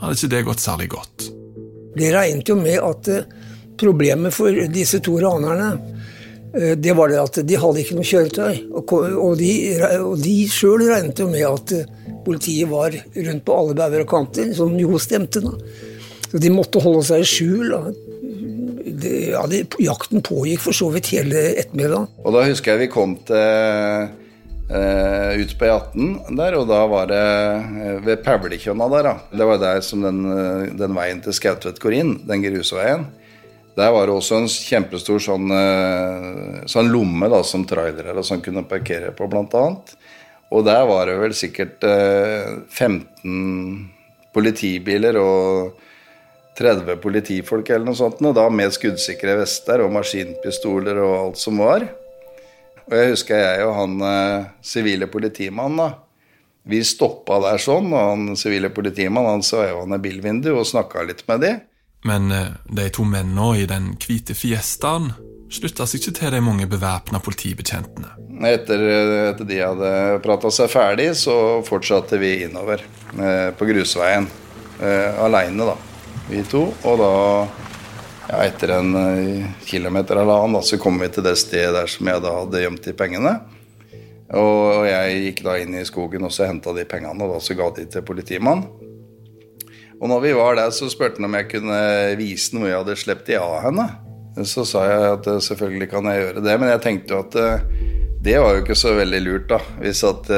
hadde 0.00 0.16
ikke 0.16 0.32
det 0.34 0.44
gått 0.48 0.64
særlig 0.64 0.90
godt. 0.94 1.28
Det 1.96 2.12
regnet 2.14 2.48
jo 2.48 2.58
med 2.60 2.78
at 2.80 3.10
eh, 3.12 3.26
problemet 3.80 4.34
for 4.34 4.56
disse 4.72 5.02
to 5.04 5.18
ranerne 5.22 5.70
eh, 6.56 6.74
det 6.78 6.96
var 6.98 7.12
det 7.12 7.20
at 7.22 7.40
de 7.48 7.58
hadde 7.60 7.82
ikke 7.82 7.98
noe 7.98 8.08
kjøretøy. 8.08 8.62
Og 8.72 9.34
de, 9.40 9.52
og 10.00 10.16
de 10.22 10.36
sjøl 10.50 10.86
regnet 10.90 11.24
jo 11.24 11.30
med 11.32 11.46
at 11.48 11.74
politiet 12.26 12.70
var 12.70 12.94
rundt 12.94 13.44
på 13.44 13.58
alle 13.58 13.76
bauger 13.78 14.04
og 14.04 14.12
kanter, 14.12 14.52
som 14.56 14.76
jo 14.78 15.00
stemte. 15.02 15.42
da. 15.42 15.56
Så 16.30 16.40
de 16.40 16.48
måtte 16.54 16.80
holde 16.80 17.04
seg 17.04 17.24
i 17.24 17.28
skjul. 17.28 17.72
da. 17.74 17.82
Det, 19.02 19.12
ja, 19.32 19.42
det, 19.50 19.64
jakten 19.82 20.22
pågikk 20.24 20.62
for 20.62 20.76
så 20.76 20.88
vidt 20.94 21.10
hele 21.14 21.40
ettermiddagen. 21.58 22.06
Og 22.22 22.34
da 22.36 22.44
husker 22.46 22.74
jeg 22.74 22.86
vi 22.86 22.92
kom 22.92 23.16
til 23.26 24.12
Uh, 24.72 25.36
ut 25.36 25.50
på 25.60 25.66
E18 25.68 26.32
der, 26.38 26.54
og 26.56 26.64
da 26.70 26.78
var 26.88 27.10
det 27.10 27.20
uh, 27.20 27.98
ved 28.06 28.22
Pavlekjønna 28.24 28.86
der, 28.88 29.04
da. 29.04 29.12
Det 29.28 29.48
var 29.50 29.58
der 29.60 29.82
som 29.84 30.00
den, 30.00 30.22
uh, 30.24 30.64
den 30.78 30.94
veien 30.96 31.20
til 31.20 31.34
Skautvedt 31.36 31.80
går 31.82 31.96
inn, 31.98 32.14
den 32.24 32.40
grusveien. 32.46 33.04
Der 33.76 33.92
var 33.92 34.08
det 34.08 34.14
også 34.16 34.38
en 34.40 34.48
kjempestor 34.48 35.20
sånn, 35.24 35.52
sånn 36.68 36.90
lomme 36.92 37.28
da, 37.32 37.38
som 37.40 37.64
trailere 37.64 38.12
og 38.12 38.26
sånn 38.28 38.42
kunne 38.44 38.68
parkere 38.68 39.14
på, 39.16 39.24
blant 39.32 39.54
annet. 39.56 39.94
Og 40.52 40.60
der 40.66 40.84
var 40.88 41.08
det 41.08 41.14
vel 41.22 41.32
sikkert 41.36 41.80
15 41.80 43.88
politibiler 44.36 45.16
og 45.16 45.80
30 46.60 47.00
politifolk 47.00 47.72
eller 47.72 47.88
noe 47.88 47.96
sånt, 47.96 48.20
og 48.20 48.36
da 48.36 48.44
med 48.52 48.76
skuddsikre 48.76 49.38
vester 49.40 49.86
og 49.86 49.94
maskinpistoler 49.96 51.00
og 51.00 51.16
alt 51.16 51.40
som 51.40 51.64
var. 51.64 51.88
Og 52.92 52.98
jeg 53.00 53.12
husker 53.14 53.40
jeg 53.40 53.64
og 53.64 53.74
han 53.78 53.94
sivile 54.60 55.08
politimannen, 55.08 55.80
da. 55.80 55.90
Vi 56.68 56.78
stoppa 56.86 57.40
der 57.42 57.58
sånn, 57.58 57.88
og 57.90 58.10
han 58.12 58.36
sivile 58.38 58.68
politimannen 58.70 59.38
han 59.38 59.46
så 59.46 59.64
jo 59.64 59.80
han 59.80 59.96
i 59.96 60.02
bilvinduet 60.04 60.60
og 60.60 60.68
snakka 60.68 61.02
litt 61.08 61.24
med 61.26 61.40
de. 61.42 61.52
Men 62.06 62.28
de 62.68 62.88
to 62.92 63.06
mennene 63.08 63.48
i 63.62 63.64
den 63.70 63.94
hvite 63.96 64.36
Fiestaen 64.36 65.10
slutta 65.52 65.86
seg 65.86 66.00
ikke 66.00 66.14
til 66.16 66.34
de 66.34 66.40
mange 66.44 66.66
bevæpna 66.70 67.20
politibetjentene. 67.22 68.14
Etter, 68.48 68.84
at 69.32 69.42
de 69.46 69.58
hadde 69.60 69.90
prata 70.24 70.50
seg 70.54 70.70
ferdig, 70.72 71.12
så 71.18 71.34
fortsatte 71.66 72.18
vi 72.20 72.38
innover 72.46 72.82
eh, 72.82 73.50
på 73.56 73.68
grusveien. 73.68 74.28
Eh, 74.82 75.22
Aleine, 75.22 75.68
da, 75.68 75.76
vi 76.30 76.42
to. 76.48 76.64
Og 76.88 77.02
da, 77.02 77.12
ja, 78.28 78.44
etter 78.44 78.76
en 78.78 78.92
kilometer 79.66 80.20
eller 80.20 80.44
annen, 80.44 80.58
da, 80.58 80.62
så 80.66 80.78
kom 80.80 81.00
vi 81.02 81.10
til 81.12 81.26
det 81.26 81.34
stedet 81.40 81.74
der 81.76 81.90
som 81.90 82.08
jeg 82.08 82.22
da 82.24 82.36
hadde 82.38 82.62
gjemt 82.62 82.86
de 82.86 82.94
pengene. 82.96 83.34
Og 84.32 84.86
jeg 84.88 85.18
gikk 85.26 85.42
da 85.44 85.58
inn 85.60 85.74
i 85.76 85.84
skogen 85.84 86.24
og 86.24 86.32
så 86.32 86.46
henta 86.48 86.72
de 86.76 86.86
pengene, 86.88 87.20
og 87.20 87.34
da 87.34 87.42
så 87.44 87.56
ga 87.58 87.68
de 87.76 87.84
til 87.90 88.04
politimannen. 88.06 88.64
Og 90.02 90.08
når 90.10 90.22
vi 90.24 90.32
var 90.34 90.56
der, 90.58 90.72
så 90.74 90.88
spurte 90.90 91.20
han 91.20 91.28
om 91.28 91.36
jeg 91.38 91.50
kunne 91.52 91.82
vise 92.18 92.56
hvor 92.56 92.66
jeg 92.66 92.80
hadde 92.80 92.98
sluppet 92.98 93.28
de 93.28 93.36
av 93.38 93.60
henne. 93.68 93.84
Så 94.48 94.64
sa 94.66 94.82
jeg 94.88 95.10
at 95.12 95.28
selvfølgelig 95.46 95.86
kan 95.92 96.08
jeg 96.08 96.24
gjøre 96.24 96.42
det, 96.42 96.54
men 96.58 96.72
jeg 96.72 96.82
tenkte 96.82 97.14
jo 97.14 97.20
at 97.22 97.36
det 98.22 98.34
var 98.38 98.54
jo 98.54 98.62
ikke 98.62 98.78
så 98.78 98.94
veldig 98.96 99.20
lurt, 99.22 99.46
da. 99.50 99.58
Hvis, 99.82 100.00
at, 100.06 100.28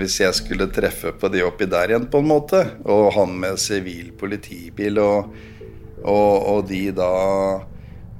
hvis 0.00 0.18
jeg 0.20 0.36
skulle 0.36 0.70
treffe 0.72 1.12
på 1.16 1.28
de 1.32 1.42
oppi 1.44 1.68
der 1.68 1.92
igjen, 1.92 2.06
på 2.12 2.20
en 2.20 2.28
måte, 2.30 2.62
og 2.84 3.10
han 3.16 3.32
med 3.42 3.60
sivil 3.60 4.12
politibil 4.20 5.00
og, 5.02 5.34
og, 6.04 6.48
og 6.54 6.64
de 6.68 6.90
da 6.96 7.10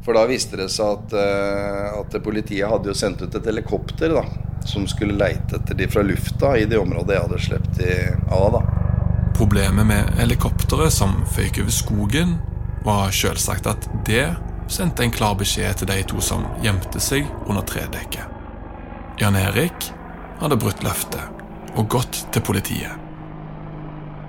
For 0.05 0.17
da 0.17 0.25
viste 0.29 0.57
det 0.57 0.71
seg 0.73 0.97
at, 0.97 1.13
at 2.01 2.15
politiet 2.25 2.69
hadde 2.71 2.89
jo 2.89 2.97
sendt 2.97 3.21
ut 3.21 3.35
et 3.37 3.47
helikopter 3.47 4.15
da, 4.17 4.23
som 4.65 4.87
skulle 4.89 5.19
leite 5.21 5.59
etter 5.59 5.77
de 5.77 5.89
fra 5.93 6.03
lufta 6.03 6.55
i 6.57 6.65
det 6.65 6.79
området 6.81 7.17
jeg 7.19 7.27
hadde 7.27 7.41
sluppet 7.45 7.81
de 7.83 7.99
av. 8.33 8.57
da. 8.57 8.63
Problemet 9.37 9.87
med 9.87 10.09
helikopteret 10.17 10.93
som 10.93 11.21
føyk 11.37 11.61
over 11.61 11.77
skogen, 11.77 12.39
var 12.85 13.13
selvsagt 13.13 13.69
at 13.69 13.89
det 14.09 14.25
sendte 14.73 15.05
en 15.05 15.13
klar 15.13 15.37
beskjed 15.37 15.81
til 15.81 15.91
de 15.91 16.01
to 16.09 16.21
som 16.25 16.47
gjemte 16.65 17.01
seg 17.03 17.29
under 17.47 17.65
tredekket. 17.69 18.25
Jan 19.21 19.37
Erik 19.37 19.91
hadde 20.41 20.57
brutt 20.61 20.81
løftet 20.85 21.77
og 21.77 21.89
gått 21.93 22.25
til 22.33 22.45
politiet. 22.45 23.10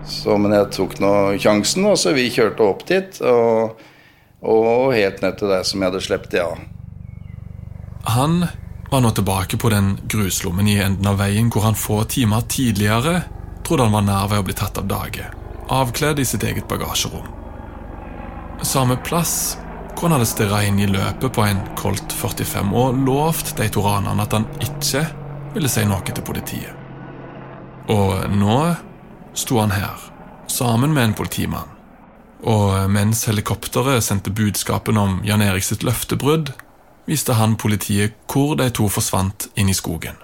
Så, 0.08 0.38
men 0.38 0.54
jeg 0.56 0.72
tok 0.76 0.98
nå 1.02 1.14
sjansen, 1.42 1.86
og 1.90 2.00
så 2.00 2.16
vi 2.18 2.30
kjørte 2.34 2.66
opp 2.66 2.86
dit. 2.90 3.22
Og, 3.22 3.82
og 4.42 4.94
helt 4.96 5.22
ned 5.22 5.38
til 5.38 5.52
der 5.54 5.68
som 5.68 5.82
jeg 5.82 5.92
hadde 5.92 6.06
sluppet 6.06 6.34
de 6.34 6.44
av. 6.44 6.64
Han 8.16 8.42
var 8.92 9.04
nå 9.06 9.12
tilbake 9.16 9.58
på 9.62 9.70
den 9.72 9.94
gruslommen 10.10 10.68
i 10.68 10.80
enden 10.84 11.08
av 11.08 11.22
veien 11.22 11.52
hvor 11.54 11.64
han 11.68 11.78
få 11.80 12.02
timer 12.12 12.44
tidligere 12.52 13.22
trodde 13.64 13.86
han 13.86 13.94
var 13.96 14.04
nær 14.04 14.32
ved 14.32 14.42
å 14.42 14.48
bli 14.50 14.56
tatt 14.58 14.82
av 14.82 14.90
dage, 14.90 15.28
avkledd 15.72 16.20
i 16.20 16.26
sitt 16.28 16.44
eget 16.44 16.68
bagasjerom. 16.68 17.30
Samme 18.68 18.98
plass 19.06 19.56
hvor 19.94 20.10
han 20.10 20.18
hadde 20.18 20.28
stirra 20.28 20.64
inn 20.66 20.80
i 20.82 20.90
løpet 20.90 21.32
på 21.36 21.46
en 21.46 21.62
Colt 21.80 22.12
45 22.18 22.74
og 22.76 23.00
lovt 23.06 23.54
de 23.60 23.70
to 23.72 23.84
ranerne 23.86 24.26
at 24.26 24.36
han 24.36 24.48
ikke 24.60 25.06
ville 25.54 25.72
si 25.72 25.86
noe 25.88 26.04
til 26.10 26.26
politiet. 26.26 26.74
Og 27.92 28.28
nå 28.34 28.58
sto 29.34 29.60
han 29.60 29.72
her, 29.72 30.00
sammen 30.48 30.94
med 30.94 31.04
en 31.04 31.14
politimann. 31.14 31.70
Og 32.42 32.90
mens 32.90 33.28
helikopteret 33.30 34.04
sendte 34.04 34.34
budskapen 34.34 34.98
om 34.98 35.20
Jan 35.26 35.44
Erik 35.46 35.66
sitt 35.66 35.86
løftebrudd, 35.86 36.54
viste 37.10 37.38
han 37.38 37.58
politiet 37.60 38.18
hvor 38.32 38.56
de 38.58 38.70
to 38.74 38.90
forsvant 38.90 39.50
inn 39.60 39.70
i 39.70 39.78
skogen. 39.78 40.18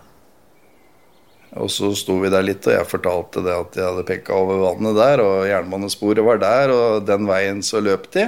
Og 1.58 1.72
så 1.74 1.90
sto 1.98 2.18
vi 2.22 2.30
der 2.30 2.46
litt, 2.46 2.66
og 2.68 2.76
jeg 2.76 2.90
fortalte 2.90 3.42
det 3.46 3.56
at 3.56 3.78
jeg 3.78 3.88
hadde 3.88 4.06
peka 4.06 4.36
over 4.36 4.62
vannet 4.66 4.98
der, 4.98 5.24
og 5.24 5.48
jernbanesporet 5.50 6.26
var 6.26 6.42
der, 6.44 6.74
og 6.74 7.08
den 7.08 7.26
veien 7.30 7.64
så 7.66 7.82
løp 7.82 8.10
de. 8.14 8.28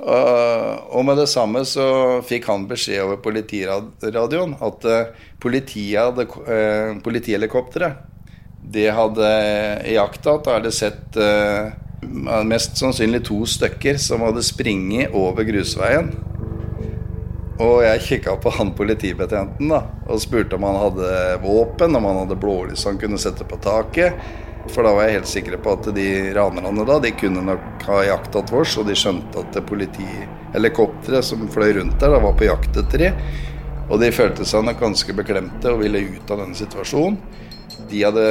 Og 0.00 1.02
med 1.04 1.18
det 1.20 1.28
samme 1.28 1.64
så 1.68 2.20
fikk 2.24 2.46
han 2.48 2.68
beskjed 2.70 3.02
over 3.04 3.18
politiradioen 3.20 4.54
at 4.64 4.86
eh, 4.88 5.10
politiet 5.42 5.98
hadde, 6.00 6.24
eh, 6.48 6.94
politihelikopteret 7.04 8.09
det 8.62 8.90
hadde 8.94 9.28
iakttatt 9.88 10.44
da 10.44 10.58
hadde 10.58 10.72
sett 10.74 11.16
eh, 11.16 11.72
mest 12.46 12.76
sannsynlig 12.78 13.24
to 13.28 13.42
stykker 13.48 13.98
som 14.00 14.24
hadde 14.24 14.44
springet 14.44 15.14
over 15.16 15.46
grusveien. 15.48 16.12
Og 17.60 17.82
jeg 17.84 18.04
kikka 18.06 18.38
på 18.40 18.52
han 18.56 18.70
politibetjenten 18.76 19.68
da, 19.68 19.82
og 20.08 20.22
spurte 20.22 20.56
om 20.56 20.64
han 20.64 20.78
hadde 20.80 21.10
våpen, 21.42 21.96
om 21.96 22.06
han 22.08 22.22
hadde 22.22 22.38
blålys 22.40 22.86
han 22.88 23.00
kunne 23.00 23.20
sette 23.20 23.44
på 23.44 23.58
taket. 23.60 24.16
For 24.70 24.84
da 24.84 24.94
var 24.96 25.08
jeg 25.08 25.18
helt 25.18 25.28
sikker 25.28 25.56
på 25.60 25.74
at 25.76 25.88
de 25.96 26.08
ranerne 26.36 26.86
da, 26.88 26.98
de 27.02 27.12
kunne 27.16 27.42
nok 27.44 27.84
ha 27.88 28.00
jaktatt 28.06 28.52
oss, 28.56 28.78
og 28.80 28.88
de 28.88 28.96
skjønte 28.96 29.44
at 29.44 29.60
politihelikopteret 29.68 31.26
som 31.26 31.48
fløy 31.52 31.74
rundt 31.80 32.00
der, 32.00 32.14
da 32.14 32.22
var 32.22 32.36
på 32.38 32.48
jakt 32.48 32.80
etter 32.80 33.04
de. 33.04 33.12
Og 33.90 34.00
de 34.00 34.12
følte 34.14 34.46
seg 34.46 34.64
nok 34.64 34.80
ganske 34.80 35.16
beklemte 35.16 35.72
og 35.72 35.82
ville 35.82 36.04
ut 36.14 36.32
av 36.32 36.44
denne 36.44 36.56
situasjonen. 36.56 37.18
De 37.90 38.04
hadde, 38.06 38.24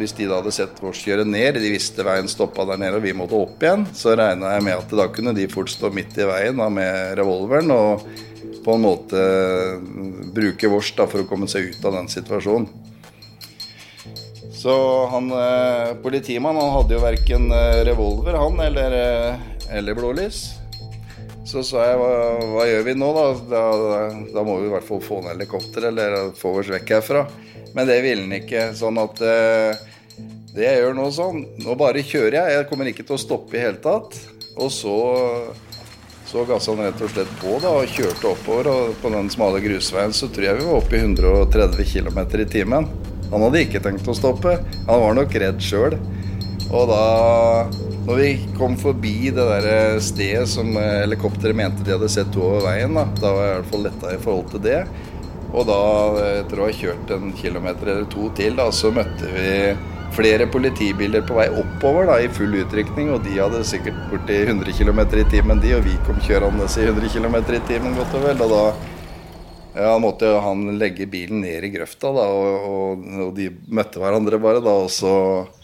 hvis 0.00 0.14
de 0.16 0.26
da 0.30 0.38
hadde 0.40 0.54
sett 0.56 0.78
oss 0.86 1.02
kjøre 1.04 1.26
ned, 1.28 1.58
de 1.60 1.72
visste 1.74 2.04
veien 2.06 2.28
stoppa 2.30 2.64
der 2.68 2.80
nede 2.80 2.96
og 2.96 3.04
vi 3.04 3.12
måtte 3.16 3.36
opp 3.36 3.60
igjen, 3.62 3.84
så 3.96 4.14
regna 4.16 4.54
jeg 4.54 4.64
med 4.66 4.78
at 4.78 4.94
da 4.96 5.08
kunne 5.12 5.34
de 5.36 5.48
fort 5.52 5.72
stå 5.72 5.92
midt 5.92 6.16
i 6.16 6.28
veien 6.28 6.60
da, 6.60 6.70
med 6.72 7.18
revolveren 7.20 7.74
og 7.74 8.06
på 8.64 8.76
en 8.76 8.84
måte 8.84 9.24
bruke 10.34 10.68
vårs 10.72 10.94
da, 10.96 11.06
for 11.08 11.22
å 11.22 11.28
komme 11.28 11.48
seg 11.50 11.72
ut 11.72 11.84
av 11.84 11.96
den 11.98 12.08
situasjonen. 12.12 12.68
Så 14.60 14.72
han 15.08 15.30
eh, 15.32 15.94
politimannen 16.04 16.60
han 16.60 16.74
hadde 16.74 16.98
jo 16.98 17.00
verken 17.00 17.48
eh, 17.56 17.80
revolver, 17.88 18.36
han, 18.36 18.60
eller, 18.60 18.96
eh, 18.96 19.46
eller 19.78 19.96
blålys. 19.96 20.59
Så 21.50 21.64
sa 21.66 21.82
jeg 21.82 21.98
hva, 21.98 22.10
hva, 22.52 22.64
gjør 22.68 22.84
vi 22.86 22.92
nå, 22.94 23.06
da? 23.16 23.22
da? 23.50 23.62
da? 24.30 24.42
må 24.46 24.60
vi 24.60 24.68
i 24.68 24.74
hvert 24.74 24.86
fall 24.86 25.00
få 25.02 25.18
ned 25.24 25.34
helikopter, 25.34 25.88
eller 25.90 26.30
få 26.38 26.60
oss 26.60 26.70
vekk 26.70 26.92
herfra. 26.94 27.24
Men 27.74 27.88
det 27.88 27.96
ville 28.04 28.26
han 28.28 28.36
ikke. 28.38 28.68
Sånn 28.78 29.00
at 29.02 29.18
det 30.54 30.66
jeg 30.66 30.80
gjør 30.82 30.96
nå 30.98 31.06
sånn 31.14 31.44
Nå 31.62 31.74
bare 31.78 32.02
kjører 32.06 32.36
jeg. 32.40 32.54
Jeg 32.58 32.68
kommer 32.70 32.90
ikke 32.90 33.06
til 33.06 33.16
å 33.16 33.22
stoppe 33.22 33.58
i 33.58 33.64
hele 33.64 33.78
tatt. 33.82 34.16
Og 34.60 34.70
så, 34.74 34.94
så 36.28 36.46
gassa 36.48 36.74
han 36.74 36.84
rett 36.88 37.02
og 37.02 37.12
slett 37.12 37.30
på 37.40 37.58
da, 37.62 37.74
og 37.80 37.94
kjørte 37.94 38.32
oppover. 38.32 38.70
Og 38.70 38.96
på 39.02 39.12
den 39.14 39.30
smale 39.32 39.62
grusveien 39.62 40.14
så 40.16 40.30
tror 40.30 40.48
jeg 40.48 40.60
vi 40.60 40.66
var 40.70 40.80
oppe 40.82 40.98
i 40.98 41.04
130 41.04 41.86
km 41.92 42.20
i 42.26 42.48
timen. 42.50 42.90
Han 43.30 43.46
hadde 43.46 43.62
ikke 43.66 43.82
tenkt 43.82 44.10
å 44.10 44.16
stoppe. 44.18 44.58
Han 44.88 45.04
var 45.06 45.18
nok 45.18 45.38
redd 45.42 45.62
sjøl. 45.62 45.98
Og 46.70 46.90
da 46.90 47.04
når 48.06 48.16
vi 48.16 48.30
kom 48.56 48.76
forbi 48.80 49.30
det 49.30 49.44
der 49.44 50.00
stedet 50.02 50.48
som 50.50 50.72
helikopteret 50.76 51.56
mente 51.56 51.84
de 51.86 51.94
hadde 51.94 52.08
sett 52.10 52.36
over 52.40 52.64
veien, 52.64 52.96
da, 52.96 53.06
da 53.20 53.32
var 53.36 53.46
jeg 53.46 53.52
i 53.52 53.58
hvert 53.58 53.72
fall 53.74 53.86
letta 53.86 54.12
i 54.14 54.20
forhold 54.24 54.52
til 54.54 54.64
det. 54.64 54.80
Og 55.50 55.66
da, 55.66 55.80
etter 56.40 56.60
å 56.60 56.68
ha 56.68 56.74
kjørt 56.74 57.10
en 57.14 57.32
kilometer 57.36 57.90
eller 57.90 58.06
to 58.10 58.28
til, 58.38 58.54
da, 58.58 58.68
så 58.74 58.92
møtte 58.94 59.30
vi 59.34 59.50
flere 60.14 60.46
politibiler 60.50 61.22
på 61.26 61.36
vei 61.38 61.48
oppover 61.54 62.08
da, 62.10 62.18
i 62.22 62.30
full 62.32 62.54
utrykning. 62.62 63.10
Og 63.14 63.24
de 63.26 63.36
hadde 63.38 63.64
sikkert 63.66 63.98
borti 64.12 64.40
100 64.44 64.74
km 64.78 65.02
i 65.18 65.26
timen, 65.30 65.62
de, 65.62 65.74
og 65.78 65.84
vi 65.86 65.96
kom 66.06 66.20
kjørende 66.22 66.70
i 66.70 66.88
100 66.88 67.12
km 67.14 67.38
i 67.42 67.62
timen, 67.68 67.98
godt 67.98 68.16
og 68.18 68.26
vel. 68.28 68.44
Og 68.46 68.54
da 68.54 68.64
ja, 69.84 69.94
måtte 70.02 70.34
han 70.44 70.66
legge 70.78 71.08
bilen 71.10 71.42
ned 71.44 71.66
i 71.66 71.72
grøfta, 71.74 72.14
da, 72.14 72.26
og, 72.30 72.68
og, 72.70 73.08
og 73.26 73.32
de 73.38 73.50
møtte 73.70 74.02
hverandre 74.02 74.40
bare 74.42 74.62
da, 74.64 74.76
og 74.86 74.90
så 74.94 75.14
eh, 75.40 75.59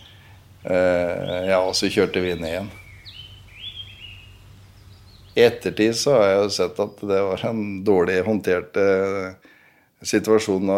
Ja, 0.66 1.60
og 1.62 1.76
så 1.78 1.86
kjørte 1.92 2.22
vi 2.24 2.34
ned 2.34 2.50
igjen. 2.50 2.70
I 5.36 5.44
ettertid 5.44 5.92
så 6.00 6.14
har 6.16 6.30
jeg 6.30 6.36
jo 6.40 6.52
sett 6.54 6.78
at 6.80 7.00
det 7.04 7.18
var 7.20 7.42
en 7.44 7.64
dårlig 7.84 8.22
håndtert 8.24 8.78
eh, 8.80 9.34
situasjon 10.00 10.70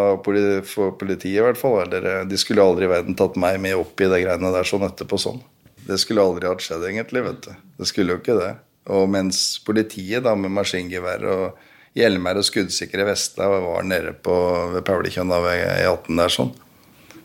for 0.67 0.97
politiet, 0.99 1.39
i 1.39 1.45
hvert 1.45 1.61
fall. 1.61 1.79
Eller 1.85 2.09
eh, 2.11 2.25
de 2.27 2.39
skulle 2.41 2.65
aldri 2.65 2.89
i 2.89 2.91
verden 2.91 3.15
tatt 3.19 3.39
meg 3.39 3.61
med 3.63 3.79
opp 3.79 4.03
i 4.03 4.09
det 4.11 4.19
greiene 4.25 4.51
der 4.55 4.67
sånn 4.67 4.89
etterpå 4.89 5.21
sånn. 5.23 5.39
Det 5.87 6.01
skulle 6.03 6.27
aldri 6.27 6.51
hatt 6.51 6.65
skjedd, 6.65 6.89
egentlig, 6.91 7.23
vet 7.29 7.47
du. 7.47 7.53
Det 7.79 7.87
skulle 7.87 8.17
jo 8.17 8.23
ikke 8.23 8.39
det. 8.41 8.51
Og 8.91 9.07
mens 9.15 9.45
politiet 9.63 10.27
da 10.27 10.35
med 10.35 10.51
maskingevær 10.57 11.29
og 11.31 11.63
hjelmer 11.99 12.41
og 12.41 12.47
skuddsikre 12.49 13.07
vester 13.07 13.61
var 13.63 13.87
nede 13.87 14.17
på 14.27 14.35
ved 14.75 14.83
Paulekjønna 14.91 15.39
ved 15.45 15.63
E18 15.69 16.19
der 16.19 16.35
sånn. 16.35 16.51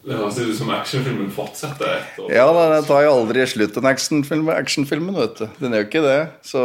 Det 0.03 0.17
høres 0.19 0.37
ut 0.41 0.55
som 0.57 0.71
actionfilmen 0.75 1.29
fortsetter 1.31 1.93
etter. 2.01 2.27
Ja, 2.33 2.49
den 2.51 2.87
tar 2.87 3.05
jo 3.05 3.13
aldri 3.21 3.45
slutt, 3.47 3.75
den 3.77 3.87
actionfilmen, 3.87 4.51
actionfilmen, 4.55 5.15
vet 5.15 5.39
du. 5.39 5.45
Den 5.61 5.77
gjør 5.77 5.87
ikke 5.87 6.03
det. 6.03 6.19
Så 6.43 6.63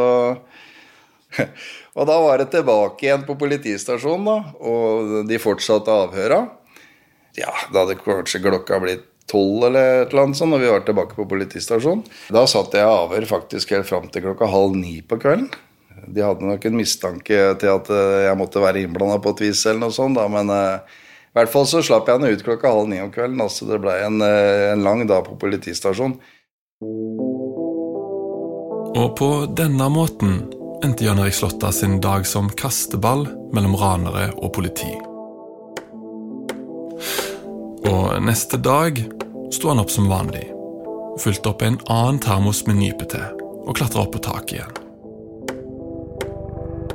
Og 1.99 2.07
da 2.07 2.17
var 2.23 2.41
det 2.41 2.51
tilbake 2.53 3.07
igjen 3.07 3.25
på 3.27 3.37
politistasjonen, 3.39 4.27
da, 4.27 4.37
og 4.71 5.29
de 5.29 5.39
fortsatte 5.43 5.95
avhøra. 6.07 6.45
Ja, 7.39 7.53
da 7.73 7.85
hadde 7.85 7.99
kanskje 8.03 8.43
klokka 8.43 8.79
blitt 8.83 9.07
tolv 9.29 9.67
eller 9.69 10.03
et 10.03 10.13
eller 10.13 10.25
annet 10.25 10.39
sånt 10.39 10.55
når 10.55 10.63
vi 10.63 10.71
var 10.73 10.85
tilbake 10.87 11.19
på 11.19 11.27
politistasjonen. 11.29 12.05
Da 12.35 12.47
satt 12.49 12.75
jeg 12.75 12.87
avhør 12.89 13.27
faktisk 13.29 13.75
helt 13.77 13.89
fram 13.89 14.09
til 14.11 14.25
klokka 14.25 14.49
halv 14.51 14.79
ni 14.79 14.99
på 15.05 15.19
kvelden. 15.21 15.51
De 16.09 16.25
hadde 16.25 16.47
nok 16.47 16.65
en 16.65 16.79
mistanke 16.79 17.41
til 17.61 17.71
at 17.75 17.91
eh, 17.93 18.25
jeg 18.29 18.39
måtte 18.41 18.63
være 18.63 18.81
innblanda 18.85 19.19
på 19.23 19.35
et 19.35 19.45
vis, 19.49 19.65
eller 19.67 19.83
noe 19.83 19.95
sånt, 19.95 20.17
da, 20.17 20.25
men 20.33 20.49
uh, 20.49 20.99
i 21.39 21.45
hvert 21.45 21.53
fall 21.53 21.67
så 21.71 21.81
slapp 21.87 22.09
jeg 22.09 22.19
henne 22.19 22.35
ut 22.35 22.43
klokka 22.43 22.73
halv 22.75 22.89
ni 22.91 22.99
om 22.99 23.13
kvelden. 23.15 23.41
altså 23.41 23.69
Det 23.69 23.79
ble 23.83 23.95
en, 24.03 24.19
uh, 24.19 24.73
en 24.73 24.83
lang 24.83 25.05
dag 25.07 25.23
på 25.29 25.37
politistasjonen. 25.39 26.19
Og 28.99 29.13
på 29.19 29.29
denne 29.55 29.87
måten 29.95 30.41
endte 30.83 31.07
Jan 31.07 31.21
Erik 31.23 31.37
Slåtta 31.39 31.71
sin 31.73 32.01
dag 32.03 32.27
som 32.27 32.51
kasteball 32.59 33.29
mellom 33.55 33.77
ranere 33.79 34.33
og 34.35 34.51
politi. 34.57 34.91
Og 37.87 38.19
neste 38.27 38.59
dag 38.59 38.99
sto 39.55 39.71
han 39.71 39.79
opp 39.79 39.95
som 39.95 40.11
vanlig, 40.11 40.49
fylte 41.23 41.53
opp 41.53 41.63
en 41.63 41.79
annen 41.87 42.19
termos 42.23 42.65
med 42.67 42.81
nypete 42.83 43.23
og 43.39 43.77
klatra 43.79 44.03
opp 44.03 44.17
på 44.17 44.25
taket 44.27 44.59
igjen. 44.59 44.77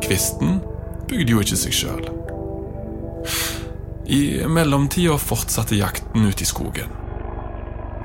Kvisten 0.04 0.60
bygde 1.08 1.32
jo 1.38 1.44
ikke 1.46 1.60
seg 1.64 1.80
sjøl. 1.80 2.08
I 4.06 4.48
mellomtida 4.48 5.18
fortsatte 5.18 5.76
jakten 5.76 6.26
ute 6.28 6.44
i 6.44 6.48
skogen. 6.48 6.90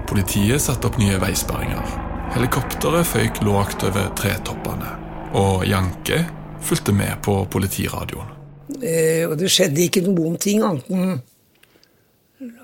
Politiet 0.08 0.62
satte 0.62 0.88
opp 0.88 0.98
nye 1.00 1.18
veisperringer. 1.20 1.94
Helikopteret 2.36 3.08
føyk 3.08 3.40
lågt 3.44 3.82
over 3.88 4.10
tretoppene. 4.18 4.94
Og 5.36 5.66
Janke 5.68 6.22
fulgte 6.64 6.94
med 6.96 7.18
på 7.24 7.40
politiradioen. 7.50 8.34
Eh, 8.82 9.24
og 9.26 9.36
det 9.40 9.50
skjedde 9.52 9.84
ikke 9.86 10.04
noen 10.06 10.36
ting 10.40 10.62
annet 10.62 10.88
enn 10.92 11.18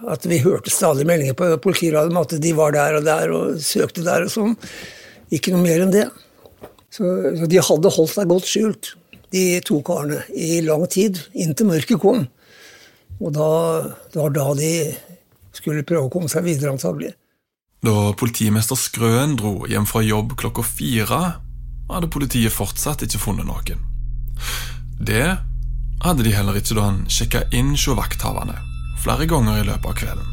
at 0.07 0.23
vi 0.29 0.37
hørte 0.39 0.71
stadig 0.71 1.07
meldinger 1.09 1.35
på 1.35 1.49
politiradioen 1.65 2.15
om 2.15 2.21
at 2.21 2.37
de 2.39 2.53
var 2.55 2.75
der 2.77 3.01
og 3.01 3.07
der 3.09 3.33
og 3.35 3.57
søkte 3.65 4.05
der 4.07 4.29
og 4.29 4.31
sånn. 4.31 4.53
Ikke 5.35 5.51
noe 5.51 5.65
mer 5.65 5.83
enn 5.83 5.95
det. 5.95 6.05
Så, 6.95 7.09
så 7.41 7.49
de 7.51 7.65
hadde 7.67 7.95
holdt 7.97 8.15
seg 8.15 8.31
godt 8.31 8.47
skjult 8.47 8.93
de 9.35 9.59
to 9.67 9.81
karene 9.83 10.21
i 10.31 10.61
lang 10.63 10.85
tid, 10.91 11.19
inntil 11.35 11.73
mørket 11.73 11.99
kom. 12.03 12.29
Og 13.21 13.31
da, 13.35 13.49
det 14.13 14.21
var 14.21 14.35
da 14.35 14.47
de 14.59 14.73
skulle 15.55 15.87
prøve 15.87 16.09
å 16.09 16.13
komme 16.13 16.31
seg 16.33 16.47
videre, 16.47 16.75
antagelig. 16.75 17.15
Da 17.85 18.13
politimester 18.19 18.79
Skrøen 18.81 19.37
dro 19.39 19.67
hjem 19.69 19.87
fra 19.89 20.03
jobb 20.05 20.35
klokka 20.41 20.65
fire, 20.67 21.21
hadde 21.91 22.11
politiet 22.13 22.55
fortsatt 22.55 23.05
ikke 23.05 23.21
funnet 23.21 23.49
noen. 23.49 23.83
Det 25.05 25.27
hadde 26.05 26.25
de 26.25 26.33
heller 26.35 26.59
ikke 26.59 26.77
da 26.79 26.89
han 26.89 27.03
sjekka 27.13 27.45
inn 27.55 27.75
hos 27.77 27.87
vakthaverne 27.97 28.57
flere 29.05 29.27
ganger 29.29 29.61
i 29.61 29.67
løpet 29.69 29.91
av 29.91 29.99
kvelden. 30.01 30.31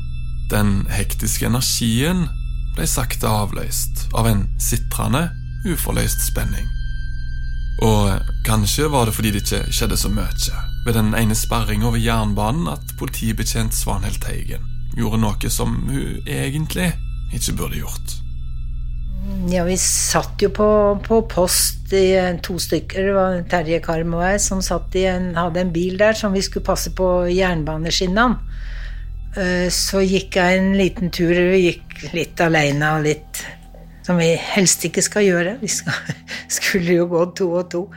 Den 0.51 0.69
hektiske 0.91 1.47
energien 1.47 2.25
ble 2.75 2.87
sakte 2.87 3.27
avløst 3.27 4.07
av 4.15 4.29
en 4.31 4.45
sitrende, 4.63 5.27
uforløst 5.67 6.23
spenning. 6.23 6.67
Og 7.81 8.33
kanskje 8.45 8.89
var 8.91 9.07
det 9.07 9.15
fordi 9.15 9.31
det 9.33 9.43
ikke 9.45 9.63
skjedde 9.73 9.97
så 9.97 10.11
mye 10.13 10.63
ved 10.85 10.97
den 10.97 11.13
ene 11.17 11.37
sperringa 11.37 11.87
over 11.89 12.01
jernbanen 12.01 12.67
at 12.71 12.95
politibetjent 12.99 13.73
Svanhild 13.73 14.21
Teigen 14.23 14.65
gjorde 14.97 15.21
noe 15.21 15.53
som 15.53 15.77
hun 15.87 16.27
egentlig 16.27 16.91
ikke 17.31 17.55
burde 17.57 17.79
gjort. 17.79 18.17
Ja, 19.49 19.63
vi 19.65 19.77
satt 19.77 20.41
jo 20.41 20.49
på, 20.53 20.67
på 21.05 21.21
post 21.29 21.93
i 21.93 22.15
to 22.43 22.57
stykker. 22.59 23.07
Det 23.07 23.13
var 23.15 23.43
Terje 23.49 23.79
Karm 23.83 24.15
og 24.17 24.25
jeg 24.25 24.41
som 24.43 24.61
en, 24.61 25.31
hadde 25.37 25.61
en 25.61 25.73
bil 25.73 25.97
der 25.97 26.17
som 26.17 26.33
vi 26.33 26.41
skulle 26.41 26.65
passe 26.65 26.91
på 26.97 27.07
jernbaneskinnene. 27.29 28.51
Eh, 29.37 29.67
så 29.71 30.01
gikk 30.03 30.35
jeg 30.35 30.59
en 30.59 30.73
liten 30.77 31.13
tur. 31.13 31.31
Vi 31.31 31.65
gikk 31.69 32.13
litt 32.17 32.41
aleine 32.43 32.95
og 32.97 33.05
litt 33.05 33.43
som 34.05 34.19
vi 34.21 34.33
helst 34.35 34.85
ikke 34.87 35.03
skal 35.05 35.27
gjøre. 35.27 35.55
Vi 35.61 35.69
skulle 36.57 36.99
jo 36.99 37.07
gå 37.11 37.25
to 37.37 37.49
og 37.61 37.65
to. 37.73 37.87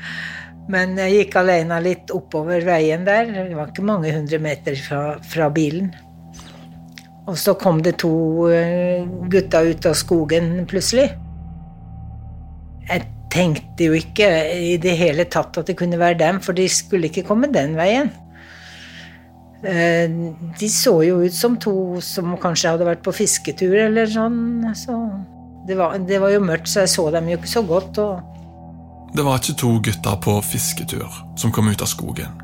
Men 0.73 0.97
jeg 0.97 1.19
gikk 1.19 1.37
alene 1.43 1.81
litt 1.85 2.13
oppover 2.15 2.65
veien 2.65 3.05
der. 3.05 3.29
Det 3.33 3.57
var 3.57 3.71
ikke 3.73 3.85
mange 3.85 4.13
hundre 4.15 4.41
meter 4.41 4.79
fra, 4.81 5.03
fra 5.21 5.51
bilen. 5.53 5.93
Og 7.29 7.37
så 7.41 7.55
kom 7.57 7.81
det 7.85 7.99
to 8.03 8.49
eh, 8.53 9.05
gutta 9.33 9.63
ut 9.65 9.87
av 9.89 9.97
skogen 9.97 10.67
plutselig. 10.69 11.09
Jeg 12.85 13.07
tenkte 13.33 13.89
jo 13.89 13.97
ikke 13.97 14.29
i 14.53 14.75
det 14.81 14.93
hele 15.01 15.25
tatt 15.33 15.57
at 15.59 15.71
det 15.71 15.77
kunne 15.79 15.99
være 16.01 16.21
dem, 16.21 16.41
for 16.45 16.57
de 16.57 16.69
skulle 16.71 17.09
ikke 17.09 17.25
komme 17.27 17.49
den 17.53 17.73
veien. 17.79 18.13
Eh, 19.65 20.13
de 20.61 20.69
så 20.69 20.99
jo 21.07 21.23
ut 21.25 21.37
som 21.37 21.57
to 21.61 21.75
som 22.05 22.37
kanskje 22.41 22.75
hadde 22.75 22.89
vært 22.89 23.05
på 23.05 23.17
fisketur 23.17 23.79
eller 23.87 24.11
sånn. 24.11 24.43
Så 24.77 24.99
det 25.67 25.75
var, 25.75 25.99
det 25.99 26.19
var 26.21 26.33
jo 26.35 26.41
mørkt, 26.45 26.69
så 26.69 26.85
jeg 26.85 26.93
så 26.93 27.07
dem 27.15 27.29
jo 27.31 27.39
ikke 27.39 27.51
så 27.51 27.63
godt. 27.67 27.99
Og... 28.03 29.13
Det 29.17 29.25
var 29.25 29.41
ikke 29.41 29.57
to 29.61 29.77
gutter 29.87 30.19
på 30.27 30.37
fisketur 30.45 31.23
som 31.41 31.53
kom 31.55 31.71
ut 31.71 31.83
av 31.83 31.89
skogen. 31.91 32.43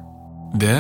Det 0.54 0.78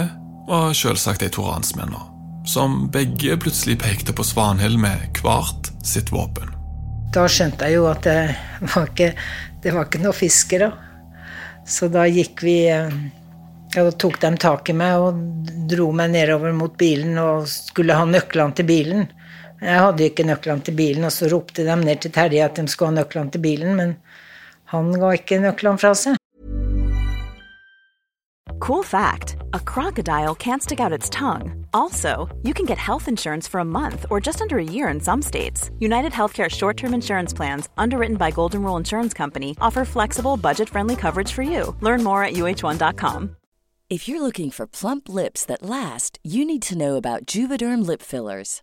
var 0.48 0.72
selvsagt 0.74 1.20
de 1.20 1.28
to 1.32 1.44
ransmennene, 1.46 2.00
som 2.48 2.88
begge 2.92 3.36
plutselig 3.42 3.78
pekte 3.82 4.14
på 4.16 4.24
Svanhild 4.26 4.80
med 4.80 5.20
hvert 5.22 5.70
sitt 5.86 6.12
våpen. 6.14 6.50
Da 7.14 7.26
skjønte 7.30 7.66
jeg 7.66 7.80
jo 7.80 7.88
at 7.90 8.06
det 8.06 8.18
var 8.72 8.88
ikke, 8.88 9.12
det 9.62 9.74
var 9.74 9.88
ikke 9.88 10.02
noe 10.02 10.16
fiskere. 10.16 10.70
Så 11.66 11.90
da 11.92 12.06
gikk 12.08 12.42
vi 12.42 12.56
eh, 12.72 12.90
ja, 13.74 13.84
Da 13.84 13.90
tok 13.92 14.16
de 14.22 14.30
tak 14.40 14.70
i 14.72 14.74
meg 14.74 14.98
og 14.98 15.18
dro 15.70 15.90
meg 15.94 16.14
nedover 16.14 16.54
mot 16.56 16.72
bilen 16.78 17.18
og 17.22 17.46
skulle 17.50 17.94
ha 17.94 18.06
nøklene 18.08 18.56
til 18.58 18.66
bilen. 18.66 19.04
Jeg 19.60 19.80
hadde 19.84 20.06
ikke 20.08 20.24
nøklene 20.24 20.64
til 20.64 20.76
bilen, 20.76 21.04
og 21.04 21.12
så 21.12 21.28
ropte 21.28 21.66
de 21.66 21.76
ned 21.76 22.00
til 22.00 22.12
Terje 22.14 22.44
at 22.44 22.56
de 22.56 22.68
skulle 22.68 22.94
ha 22.94 23.02
nøklene 23.02 23.30
til 23.30 23.44
bilen, 23.44 23.76
men 23.76 23.96
han 24.72 24.92
ga 24.96 25.12
ikke 25.18 25.40
nøklene 25.42 25.80
fra 25.82 25.92
seg. 25.94 26.16
Cool 28.60 28.82
fact 28.82 29.36
a 29.52 29.58
crocodile 29.58 30.34
can't 30.34 30.62
stick 30.62 30.80
out 30.80 30.92
its 30.92 31.08
tongue. 31.08 31.66
Also, 31.72 32.28
you 32.42 32.52
can 32.54 32.66
get 32.66 32.78
health 32.78 33.08
insurance 33.08 33.48
for 33.48 33.60
a 33.60 33.64
month 33.64 34.06
or 34.10 34.20
just 34.20 34.40
under 34.40 34.58
a 34.58 34.64
year 34.64 34.88
in 34.88 35.00
some 35.00 35.22
states. 35.22 35.70
United 35.78 36.12
Healthcare 36.12 36.48
short 36.50 36.76
term 36.76 36.94
insurance 36.94 37.32
plans, 37.32 37.68
underwritten 37.76 38.16
by 38.16 38.30
Golden 38.30 38.62
Rule 38.62 38.76
Insurance 38.76 39.14
Company, 39.14 39.56
offer 39.60 39.84
flexible, 39.84 40.36
budget 40.36 40.68
friendly 40.68 40.96
coverage 40.96 41.32
for 41.32 41.42
you. 41.42 41.74
Learn 41.80 42.02
more 42.02 42.22
at 42.22 42.34
uh1.com. 42.34 43.36
If 43.90 44.06
you're 44.06 44.22
looking 44.22 44.52
for 44.52 44.68
plump 44.68 45.08
lips 45.08 45.44
that 45.46 45.62
last, 45.62 46.20
you 46.22 46.44
need 46.44 46.62
to 46.62 46.78
know 46.78 46.94
about 46.94 47.26
Juvederm 47.26 47.84
lip 47.84 48.02
fillers. 48.02 48.62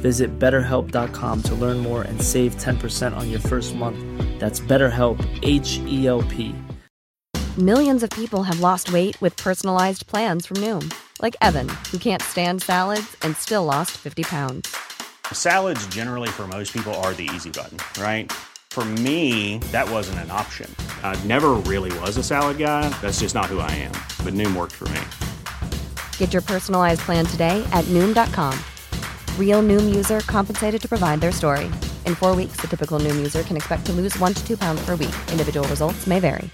Visit 0.00 0.38
betterhelp.com 0.38 1.42
to 1.42 1.54
learn 1.54 1.78
more 1.78 2.02
and 2.02 2.20
save 2.20 2.56
10% 2.56 3.16
on 3.16 3.30
your 3.30 3.40
first 3.40 3.74
month. 3.74 3.98
That's 4.40 4.60
BetterHelp, 4.60 5.18
H 5.42 5.78
E 5.86 6.06
L 6.06 6.22
P. 6.22 6.54
Millions 7.58 8.02
of 8.02 8.10
people 8.10 8.42
have 8.44 8.60
lost 8.60 8.92
weight 8.92 9.20
with 9.20 9.36
personalized 9.36 10.06
plans 10.06 10.46
from 10.46 10.58
Noom, 10.58 10.94
like 11.20 11.36
Evan, 11.42 11.68
who 11.90 11.98
can't 11.98 12.22
stand 12.22 12.62
salads 12.62 13.16
and 13.22 13.36
still 13.36 13.64
lost 13.64 13.90
50 13.98 14.22
pounds. 14.22 14.74
Salads, 15.32 15.84
generally, 15.88 16.28
for 16.28 16.46
most 16.46 16.72
people, 16.72 16.94
are 17.02 17.12
the 17.12 17.28
easy 17.34 17.50
button, 17.50 17.78
right? 18.00 18.30
For 18.70 18.84
me, 18.84 19.58
that 19.72 19.90
wasn't 19.90 20.20
an 20.20 20.30
option. 20.30 20.72
I 21.02 21.20
never 21.24 21.50
really 21.66 21.96
was 21.98 22.16
a 22.16 22.22
salad 22.22 22.56
guy. 22.56 22.88
That's 23.02 23.18
just 23.18 23.34
not 23.34 23.46
who 23.46 23.58
I 23.58 23.70
am. 23.72 23.92
But 24.24 24.34
Noom 24.34 24.54
worked 24.54 24.76
for 24.76 24.88
me. 24.88 25.00
Get 26.18 26.32
your 26.32 26.42
personalized 26.42 27.00
plan 27.00 27.26
today 27.26 27.66
at 27.72 27.84
Noom.com. 27.86 28.56
Real 29.40 29.62
Noom 29.62 29.94
user 29.96 30.20
compensated 30.20 30.80
to 30.82 30.88
provide 30.88 31.20
their 31.20 31.32
story. 31.32 31.66
In 32.06 32.14
four 32.14 32.36
weeks, 32.36 32.60
the 32.60 32.68
typical 32.68 32.98
Noom 33.00 33.16
user 33.16 33.42
can 33.42 33.56
expect 33.56 33.86
to 33.86 33.92
lose 33.92 34.18
one 34.18 34.34
to 34.34 34.46
two 34.46 34.56
pounds 34.56 34.84
per 34.86 34.96
week. 34.96 35.16
Individual 35.32 35.66
results 35.68 36.06
may 36.06 36.20
vary. 36.20 36.50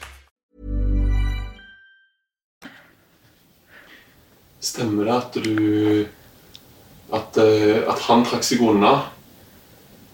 Stemmer 4.61 5.05
det 5.05 5.15
at 5.15 5.33
du 5.45 6.07
At, 7.13 7.37
eh, 7.39 7.85
at 7.87 8.01
han 8.09 8.25
trakk 8.27 8.43
seg 8.43 8.63
unna, 8.67 8.97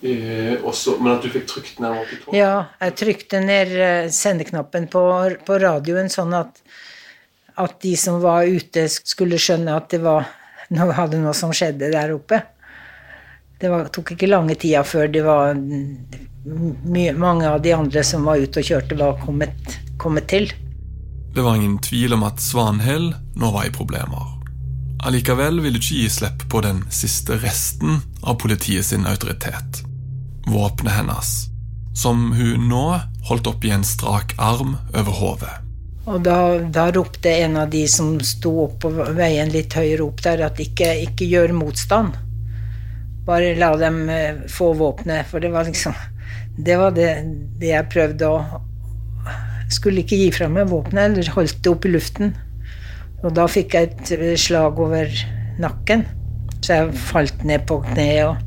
eh, 0.04 0.60
også, 0.60 0.98
men 1.00 1.14
at 1.14 1.24
du 1.24 1.30
fikk 1.32 1.46
trykt 1.48 1.78
ned 1.80 2.02
82? 2.02 2.34
Ja, 2.36 2.66
jeg 2.82 2.96
trykte 3.00 3.40
ned 3.40 3.72
eh, 3.72 4.08
sendeknappen 4.12 4.90
på, 4.92 5.02
på 5.46 5.58
radioen 5.62 6.12
sånn 6.12 6.36
at, 6.36 6.60
at 7.56 7.78
de 7.80 7.94
som 7.96 8.20
var 8.20 8.44
ute, 8.44 8.84
skulle 8.92 9.40
skjønne 9.40 9.72
at 9.72 9.88
det 9.94 10.02
var 10.04 10.28
noe, 10.76 10.92
hadde 10.98 11.22
noe 11.22 11.32
som 11.36 11.54
skjedde 11.56 11.88
der 11.94 12.12
oppe. 12.18 12.42
Det 13.62 13.70
var, 13.70 13.86
tok 13.94 14.16
ikke 14.16 14.26
lange 14.26 14.56
tida 14.58 14.82
før 14.82 15.06
det 15.06 15.20
var 15.22 15.54
mye, 15.54 17.12
mange 17.14 17.46
av 17.46 17.60
de 17.62 17.70
andre 17.76 18.02
som 18.02 18.24
var 18.26 18.42
ute 18.42 18.58
og 18.58 18.66
kjørte, 18.66 18.98
var 18.98 19.20
kommet, 19.22 19.76
kommet 20.02 20.26
til. 20.32 20.50
Det 21.32 21.44
var 21.46 21.56
ingen 21.56 21.78
tvil 21.78 22.16
om 22.16 22.24
at 22.26 22.42
Svanhild 22.42 23.12
nå 23.38 23.50
var 23.54 23.68
i 23.68 23.74
problemer. 23.74 24.32
Allikevel 25.06 25.60
ville 25.62 25.78
ikke 25.78 26.00
gi 26.00 26.08
slipp 26.10 26.42
på 26.50 26.62
den 26.66 26.82
siste 26.90 27.38
resten 27.42 28.02
av 28.22 28.40
politiet 28.42 28.86
sin 28.86 29.06
autoritet. 29.06 29.84
Våpenet 30.50 30.98
hennes, 30.98 31.30
som 31.94 32.32
hun 32.34 32.66
nå 32.66 32.86
holdt 33.30 33.46
opp 33.50 33.64
i 33.64 33.70
en 33.74 33.86
strak 33.86 34.34
arm 34.42 34.74
over 34.90 35.18
hodet. 35.22 35.54
Og 36.10 36.18
da, 36.26 36.58
da, 36.66 36.88
ropte 36.90 37.30
en 37.44 37.60
av 37.62 37.70
de 37.70 37.86
som 37.86 38.16
sto 38.26 38.56
opp 38.64 38.80
på 38.82 38.90
veien 39.14 39.54
litt 39.54 39.74
høyere 39.78 40.02
opp 40.02 40.22
der, 40.26 40.42
at 40.50 40.58
ikke, 40.58 40.90
ikke 41.06 41.30
gjør 41.30 41.54
motstand. 41.54 42.18
Bare 43.26 43.54
la 43.58 43.70
dem 43.78 44.04
uh, 44.10 44.42
få 44.50 44.72
våpenet, 44.78 45.28
for 45.30 45.42
det 45.42 45.52
var 45.54 45.68
liksom 45.68 45.94
Det 46.66 46.76
var 46.76 46.94
det, 46.96 47.10
det 47.60 47.70
jeg 47.70 47.90
prøvde 47.92 48.28
å 48.28 48.62
Skulle 49.72 50.02
ikke 50.02 50.18
gi 50.20 50.30
fra 50.34 50.48
meg 50.52 50.68
våpenet, 50.68 51.12
eller 51.12 51.34
holdt 51.36 51.62
det 51.64 51.70
opp 51.70 51.86
i 51.88 51.92
luften. 51.94 52.34
Og 53.22 53.30
da 53.32 53.46
fikk 53.48 53.76
jeg 53.78 53.88
et 53.88 54.10
eh, 54.18 54.34
slag 54.36 54.80
over 54.82 55.08
nakken, 55.62 56.02
så 56.58 56.82
jeg 56.82 56.98
falt 57.08 57.44
ned 57.46 57.64
på 57.70 57.78
kne 57.86 58.08
og 58.26 58.40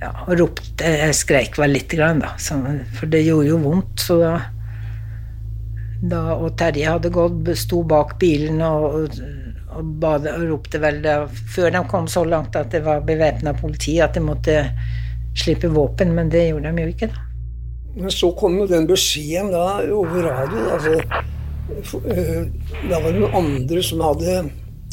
ja, 0.00 0.10
og 0.26 0.32
ropte 0.40 0.90
Jeg 1.02 1.16
skreik 1.16 1.56
vel 1.60 1.72
lite 1.76 1.98
grann, 1.98 2.20
da, 2.22 2.34
for 2.38 3.10
det 3.10 3.24
gjorde 3.26 3.48
jo 3.48 3.60
vondt. 3.62 4.06
Så 4.06 4.18
da, 4.20 4.34
da 6.00 6.36
Og 6.36 6.56
Terje 6.58 6.90
hadde 6.90 7.12
gått, 7.14 7.46
sto 7.56 7.82
bak 7.88 8.16
bilen 8.20 8.60
og, 8.64 9.14
og, 9.72 9.84
bade, 10.02 10.32
og 10.34 10.48
ropte 10.50 10.80
vel 10.82 11.00
da, 11.04 11.22
Før 11.28 11.72
de 11.72 11.82
kom 11.90 12.08
så 12.10 12.24
langt 12.24 12.56
at 12.56 12.72
det 12.74 12.82
var 12.84 13.06
bevæpna 13.06 13.54
politi, 13.56 13.98
at 14.00 14.16
de 14.16 14.24
måtte 14.24 14.58
slippe 15.36 15.68
våpen, 15.68 16.14
men 16.16 16.30
det 16.32 16.48
gjorde 16.48 16.72
de 16.72 16.84
jo 16.84 16.92
ikke, 16.94 17.10
da. 17.12 17.24
Men 17.96 18.12
så 18.12 18.30
kom 18.36 18.58
jo 18.60 18.66
den 18.68 18.86
beskjeden 18.88 19.50
da 19.52 19.80
over 19.92 20.28
radio. 20.28 20.68
altså 20.76 21.24
da 21.66 23.00
var 23.00 23.10
det 23.10 23.20
noen 23.20 23.34
andre 23.34 23.82
som 23.82 24.02
hadde 24.04 24.38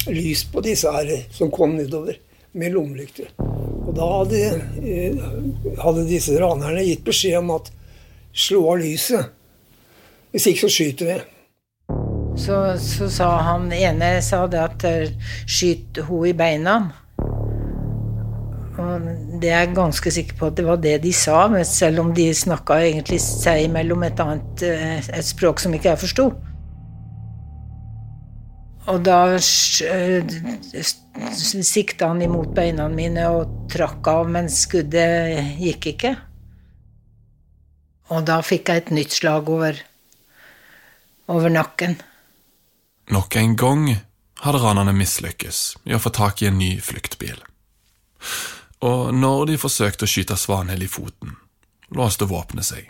lys 0.09 0.43
på 0.49 0.63
disse 0.65 0.89
her 0.91 1.11
som 1.31 1.51
kom 1.53 1.75
nedover 1.77 2.17
med 2.57 2.73
lommelykter. 2.73 3.29
Og 3.37 3.93
da 3.97 4.07
hadde, 4.17 4.41
eh, 4.81 5.21
hadde 5.83 6.07
disse 6.09 6.37
ranerne 6.39 6.85
gitt 6.85 7.03
beskjed 7.05 7.37
om 7.39 7.51
at 7.57 7.71
slå 8.33 8.63
av 8.71 8.81
lyset. 8.81 9.31
Hvis 10.33 10.49
ikke 10.49 10.65
så 10.65 10.73
skyter 10.73 11.09
vi. 11.11 11.19
Så, 12.41 12.57
så 12.81 13.09
sa 13.13 13.29
han 13.45 13.69
ene 13.75 14.15
sa 14.25 14.47
det 14.49 14.61
at 14.61 14.85
eh, 14.89 15.11
skyt 15.45 16.01
henne 16.01 16.29
i 16.31 16.33
beina. 16.37 16.77
Og 18.73 19.05
det 19.37 19.51
er 19.51 19.67
jeg 19.67 19.75
ganske 19.77 20.11
sikker 20.15 20.39
på 20.39 20.49
at 20.49 20.57
det 20.57 20.65
var 20.65 20.79
det 20.81 20.95
de 21.03 21.11
sa, 21.13 21.45
selv 21.69 22.01
om 22.01 22.09
de 22.17 22.25
snakka 22.33 22.79
egentlig 22.87 23.19
seg 23.21 23.67
imellom 23.67 24.07
et 24.07 24.23
annet 24.23 24.65
eh, 24.65 24.97
et 24.97 25.27
språk 25.27 25.61
som 25.61 25.77
ikke 25.77 25.91
jeg 25.91 26.01
forsto. 26.07 26.31
Og 28.89 28.99
da 29.05 29.37
sikta 31.63 32.09
han 32.09 32.21
imot 32.25 32.51
beina 32.57 32.89
mine 32.91 33.29
og 33.31 33.69
trakk 33.71 34.09
av, 34.11 34.25
men 34.33 34.49
skuddet 34.51 35.61
gikk 35.61 35.93
ikke. 35.93 36.15
Og 38.11 38.25
da 38.27 38.41
fikk 38.43 38.69
jeg 38.69 38.81
et 38.81 38.91
nytt 38.97 39.15
slag 39.15 39.47
over, 39.49 39.77
over 41.27 41.49
nakken. 41.49 41.97
Nok 43.11 43.35
en 43.35 43.55
gang 43.59 43.87
hadde 44.43 44.59
ranerne 44.63 44.93
mislykkes 44.95 45.61
i 45.87 45.95
å 45.95 46.01
få 46.03 46.11
tak 46.15 46.41
i 46.41 46.49
en 46.49 46.59
ny 46.59 46.75
fluktbil. 46.83 47.39
Og 48.83 49.13
når 49.15 49.45
de 49.51 49.59
forsøkte 49.59 50.07
å 50.07 50.11
skyte 50.11 50.35
Svanhild 50.39 50.83
i 50.83 50.91
foten, 50.91 51.37
låste 51.95 52.27
våpenet 52.27 52.67
seg. 52.67 52.89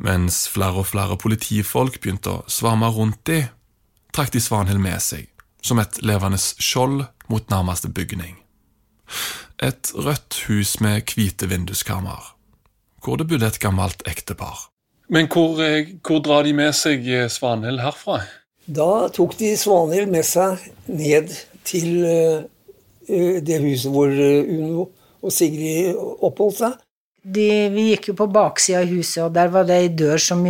Mens 0.00 0.44
flere 0.50 0.80
og 0.82 0.88
flere 0.90 1.18
politifolk 1.20 2.00
begynte 2.00 2.32
å 2.32 2.44
svarme 2.50 2.88
rundt 2.92 3.20
de, 3.28 3.44
trakk 4.16 4.32
de 4.34 4.42
Svanhild 4.42 4.80
med 4.82 5.02
seg, 5.04 5.28
som 5.64 5.80
et 5.80 6.00
levende 6.02 6.40
skjold 6.40 7.04
mot 7.28 7.50
nærmeste 7.52 7.92
bygning. 7.92 8.36
Et 9.62 9.92
rødt 9.94 10.44
hus 10.48 10.78
med 10.80 11.04
hvite 11.12 11.48
vinduskarmer, 11.48 12.32
hvor 13.04 13.20
det 13.20 13.28
bodde 13.30 13.52
et 13.52 13.60
gammelt 13.62 14.02
ektepar. 14.08 14.73
Men 15.12 15.28
hvor, 15.28 15.60
eh, 15.62 15.94
hvor 16.00 16.22
drar 16.24 16.46
de 16.46 16.54
med 16.56 16.72
seg 16.76 17.04
eh, 17.08 17.28
Svanhild 17.28 17.82
herfra? 17.84 18.22
Da 18.64 19.08
tok 19.12 19.36
de 19.40 19.52
Svanhild 19.60 20.08
med 20.12 20.24
seg 20.24 20.62
ned 20.88 21.32
til 21.64 21.90
uh, 22.04 22.44
det 23.44 23.58
huset 23.60 23.92
hvor 23.92 24.08
Uno 24.08 24.86
og 25.24 25.32
Sigrid 25.32 25.92
oppholdt 25.96 26.60
seg. 26.62 26.78
De, 27.24 27.48
vi 27.72 27.86
gikk 27.90 28.10
jo 28.10 28.14
på 28.18 28.28
baksida 28.32 28.82
av 28.82 28.90
huset, 28.92 29.22
og 29.26 29.32
der 29.36 29.52
var 29.52 29.68
det 29.68 29.76
ei 29.80 29.90
dør 29.96 30.20
som, 30.20 30.42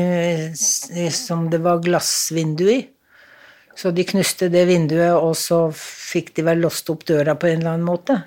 som 1.15 1.45
det 1.51 1.61
var 1.63 1.83
glassvindu 1.83 2.65
i. 2.71 2.81
Så 3.79 3.91
de 3.95 4.07
knuste 4.07 4.49
det 4.51 4.65
vinduet, 4.71 5.15
og 5.15 5.35
så 5.39 5.69
fikk 5.75 6.33
de 6.35 6.47
vel 6.47 6.63
låst 6.63 6.91
opp 6.91 7.07
døra 7.07 7.35
på 7.39 7.51
en 7.51 7.63
eller 7.63 7.77
annen 7.77 7.87
måte. 7.87 8.19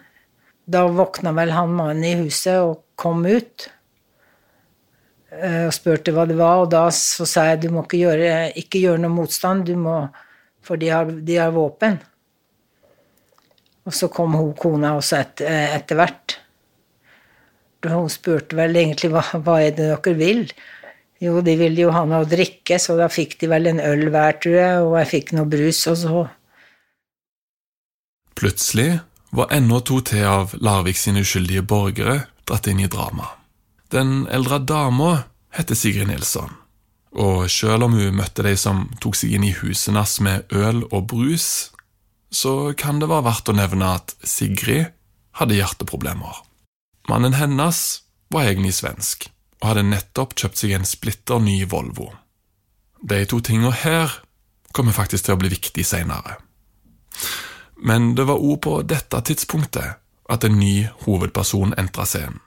Da 0.67 0.85
våkna 0.91 1.31
vel 1.35 1.51
han 1.55 1.75
mannen 1.75 2.07
i 2.07 2.15
huset 2.23 2.59
og 2.59 2.81
kom 2.99 3.23
ut 3.27 3.69
og 5.37 5.73
spurte 5.75 6.13
hva 6.15 6.25
det 6.29 6.37
var, 6.39 6.63
og 6.63 6.71
da 6.73 6.87
så 6.93 7.25
sa 7.29 7.47
jeg 7.51 7.65
du 7.65 7.69
må 7.75 7.83
ikke 7.85 8.01
gjøre, 8.01 8.31
ikke 8.59 8.81
gjøre 8.83 9.01
noe 9.03 9.13
motstand, 9.13 9.69
må, 9.77 9.99
for 10.65 10.79
de 10.81 10.91
har, 10.93 11.09
de 11.09 11.37
har 11.39 11.53
våpen. 11.55 11.99
Og 13.87 13.95
så 13.95 14.09
kom 14.11 14.35
hun 14.35 14.51
kona 14.59 14.97
også 14.97 15.21
et, 15.21 15.43
etter 15.47 15.99
hvert. 15.99 16.37
Hun 17.87 18.09
spurte 18.11 18.57
vel 18.57 18.75
egentlig 18.75 19.13
hva, 19.13 19.23
hva 19.39 19.61
er 19.63 19.75
det 19.77 19.91
dere 19.93 20.15
vil? 20.17 20.41
Jo, 21.23 21.39
de 21.41 21.55
ville 21.57 21.85
jo 21.85 21.93
ha 21.95 22.03
noe 22.05 22.25
å 22.25 22.29
drikke, 22.29 22.77
så 22.81 22.97
da 22.97 23.07
fikk 23.09 23.37
de 23.41 23.49
vel 23.49 23.69
en 23.71 23.79
øl 23.81 24.09
hver, 24.13 24.37
tror 24.43 24.57
jeg, 24.57 24.81
og 24.83 24.97
jeg 24.99 25.11
fikk 25.13 25.31
noe 25.37 25.49
brus, 25.49 25.85
og 25.89 26.01
så 26.03 26.25
Plutselig 28.37 28.99
var 29.33 29.49
ennå 29.55 29.79
to 29.81 29.95
til 30.05 30.27
av 30.29 30.51
Larvik 30.61 30.99
sine 30.99 31.23
uskyldige 31.25 31.63
borgere 31.65 32.19
dratt 32.45 32.69
inn 32.69 32.83
i 32.83 32.89
dramaet. 32.91 33.46
Den 33.93 34.27
eldre 34.27 34.59
dama 34.59 35.23
heter 35.55 35.75
Sigrid 35.75 36.09
Nilsson, 36.09 36.51
og 37.15 37.47
selv 37.51 37.87
om 37.87 37.95
hun 37.95 38.17
møtte 38.19 38.43
de 38.43 38.53
som 38.59 38.87
tok 38.99 39.15
seg 39.15 39.37
inn 39.37 39.45
i 39.47 39.55
huset 39.61 39.95
hans 39.95 40.17
med 40.23 40.51
øl 40.51 40.83
og 40.91 41.07
brus, 41.13 41.71
så 42.31 42.73
kan 42.77 42.99
det 42.99 43.07
være 43.07 43.29
verdt 43.29 43.51
å 43.53 43.55
nevne 43.55 43.93
at 43.99 44.13
Sigrid 44.27 44.91
hadde 45.39 45.55
hjerteproblemer. 45.55 46.43
Mannen 47.07 47.37
hennes 47.39 47.79
var 48.33 48.49
egentlig 48.49 48.75
svensk 48.81 49.29
og 49.61 49.69
hadde 49.71 49.87
nettopp 49.87 50.35
kjøpt 50.37 50.59
seg 50.59 50.75
en 50.75 50.87
splitter 50.87 51.39
ny 51.41 51.61
Volvo. 51.69 52.11
De 53.01 53.21
to 53.29 53.39
tingene 53.39 53.71
her 53.71 54.19
kommer 54.75 54.93
faktisk 54.93 55.25
til 55.25 55.37
å 55.37 55.39
bli 55.39 55.53
viktig 55.53 55.85
seinere. 55.87 56.35
Men 57.77 58.11
det 58.17 58.27
var 58.27 58.41
òg 58.41 58.59
på 58.65 58.75
dette 58.89 59.21
tidspunktet 59.29 60.01
at 60.27 60.43
en 60.43 60.59
ny 60.59 60.89
hovedperson 61.05 61.73
entra 61.79 62.05
scenen. 62.05 62.41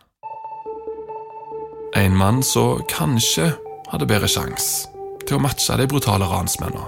En 1.99 2.15
mann 2.17 2.43
som 2.47 2.79
kanskje 2.91 3.51
hadde 3.91 4.07
bedre 4.07 4.29
sjanse 4.31 4.87
til 5.27 5.39
å 5.39 5.43
matche 5.43 5.75
de 5.79 5.87
brutale 5.91 6.27
ransmennene. 6.31 6.87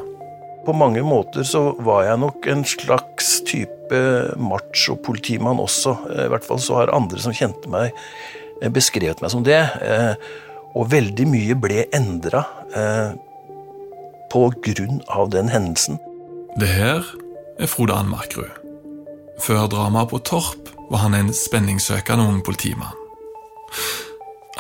På 0.63 0.75
mange 0.79 1.03
måter 1.03 1.43
så 1.47 1.73
var 1.83 2.05
jeg 2.07 2.21
nok 2.23 2.47
en 2.53 2.63
slags 2.67 3.33
type 3.49 3.99
macho-politimann 4.39 5.59
også. 5.59 5.97
I 6.07 6.29
hvert 6.31 6.47
fall 6.47 6.61
så 6.63 6.79
har 6.79 6.95
andre 6.95 7.19
som 7.23 7.35
kjente 7.35 7.71
meg, 7.71 7.91
beskrevet 8.71 9.25
meg 9.25 9.35
som 9.35 9.43
det. 9.47 9.59
Eh, 9.83 10.15
og 10.79 10.87
veldig 10.93 11.27
mye 11.29 11.59
ble 11.59 11.89
endra 11.93 12.45
eh, 12.79 13.19
på 14.31 14.45
grunn 14.65 15.03
av 15.11 15.35
den 15.35 15.51
hendelsen. 15.51 15.99
Det 16.63 16.71
her 16.71 17.03
er 17.59 17.71
Frode 17.71 17.99
Anmarkrud. 17.99 18.55
Før 19.43 19.67
dramaet 19.67 20.13
på 20.15 20.23
Torp 20.31 20.71
var 20.93 21.09
han 21.09 21.19
en 21.19 21.35
spenningssøkende 21.35 22.31
ung 22.31 22.41
politimann. 22.47 22.95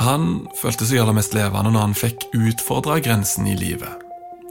Han 0.00 0.46
følte 0.56 0.86
seg 0.88 1.02
aller 1.02 1.16
mest 1.16 1.34
levende 1.36 1.72
når 1.74 1.84
han 1.84 1.96
fikk 1.96 2.24
utfordra 2.32 2.96
grensen 3.04 3.48
i 3.50 3.56
livet. 3.58 4.00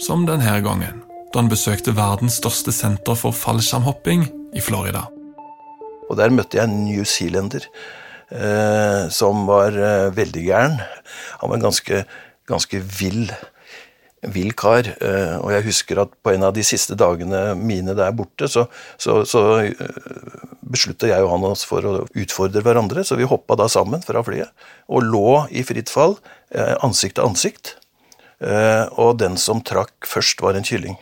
Som 0.01 0.27
denne 0.27 0.53
gangen, 0.61 1.01
da 1.31 1.41
han 1.41 1.49
besøkte 1.49 1.95
verdens 1.97 2.37
største 2.41 2.73
senter 2.75 3.17
for 3.17 3.33
fallskjermhopping 3.33 4.27
i 4.53 4.61
Florida. 4.61 5.07
Og 6.09 6.17
Der 6.19 6.33
møtte 6.33 6.59
jeg 6.59 6.67
en 6.67 6.83
newzealender 6.85 7.65
eh, 7.65 9.07
som 9.09 9.45
var 9.47 9.73
eh, 9.73 10.11
veldig 10.13 10.43
gæren. 10.43 10.77
Han 11.41 11.53
var 11.53 11.63
ganske, 11.63 12.03
ganske 12.49 12.81
vill, 12.99 13.31
vill 14.21 14.53
kar. 14.57 14.87
Eh, 15.01 15.35
og 15.39 15.51
jeg 15.55 15.65
husker 15.65 16.01
at 16.03 16.13
på 16.23 16.33
en 16.33 16.45
av 16.47 16.53
de 16.55 16.63
siste 16.65 16.97
dagene 16.99 17.51
mine 17.57 17.95
der 17.97 18.13
borte, 18.15 18.49
så, 18.51 18.67
så, 19.01 19.21
så 19.27 19.43
eh, 19.65 20.41
beslutta 20.61 21.09
jeg 21.09 21.25
og 21.25 21.33
han 21.33 21.47
oss 21.51 21.65
for 21.67 21.85
å 21.85 21.93
utfordre 22.05 22.63
hverandre, 22.65 23.05
så 23.07 23.17
vi 23.19 23.29
hoppa 23.29 23.57
da 23.59 23.69
sammen 23.71 24.03
fra 24.05 24.23
flyet 24.25 24.51
og 24.91 25.07
lå 25.07 25.45
i 25.49 25.65
fritt 25.67 25.91
fall, 25.91 26.17
eh, 26.53 26.75
ansikt 26.85 27.19
til 27.19 27.29
ansikt. 27.29 27.77
Og 28.41 29.19
den 29.21 29.35
som 29.37 29.59
trakk 29.61 30.07
først, 30.09 30.39
var 30.41 30.57
en 30.57 30.65
kylling. 30.65 30.95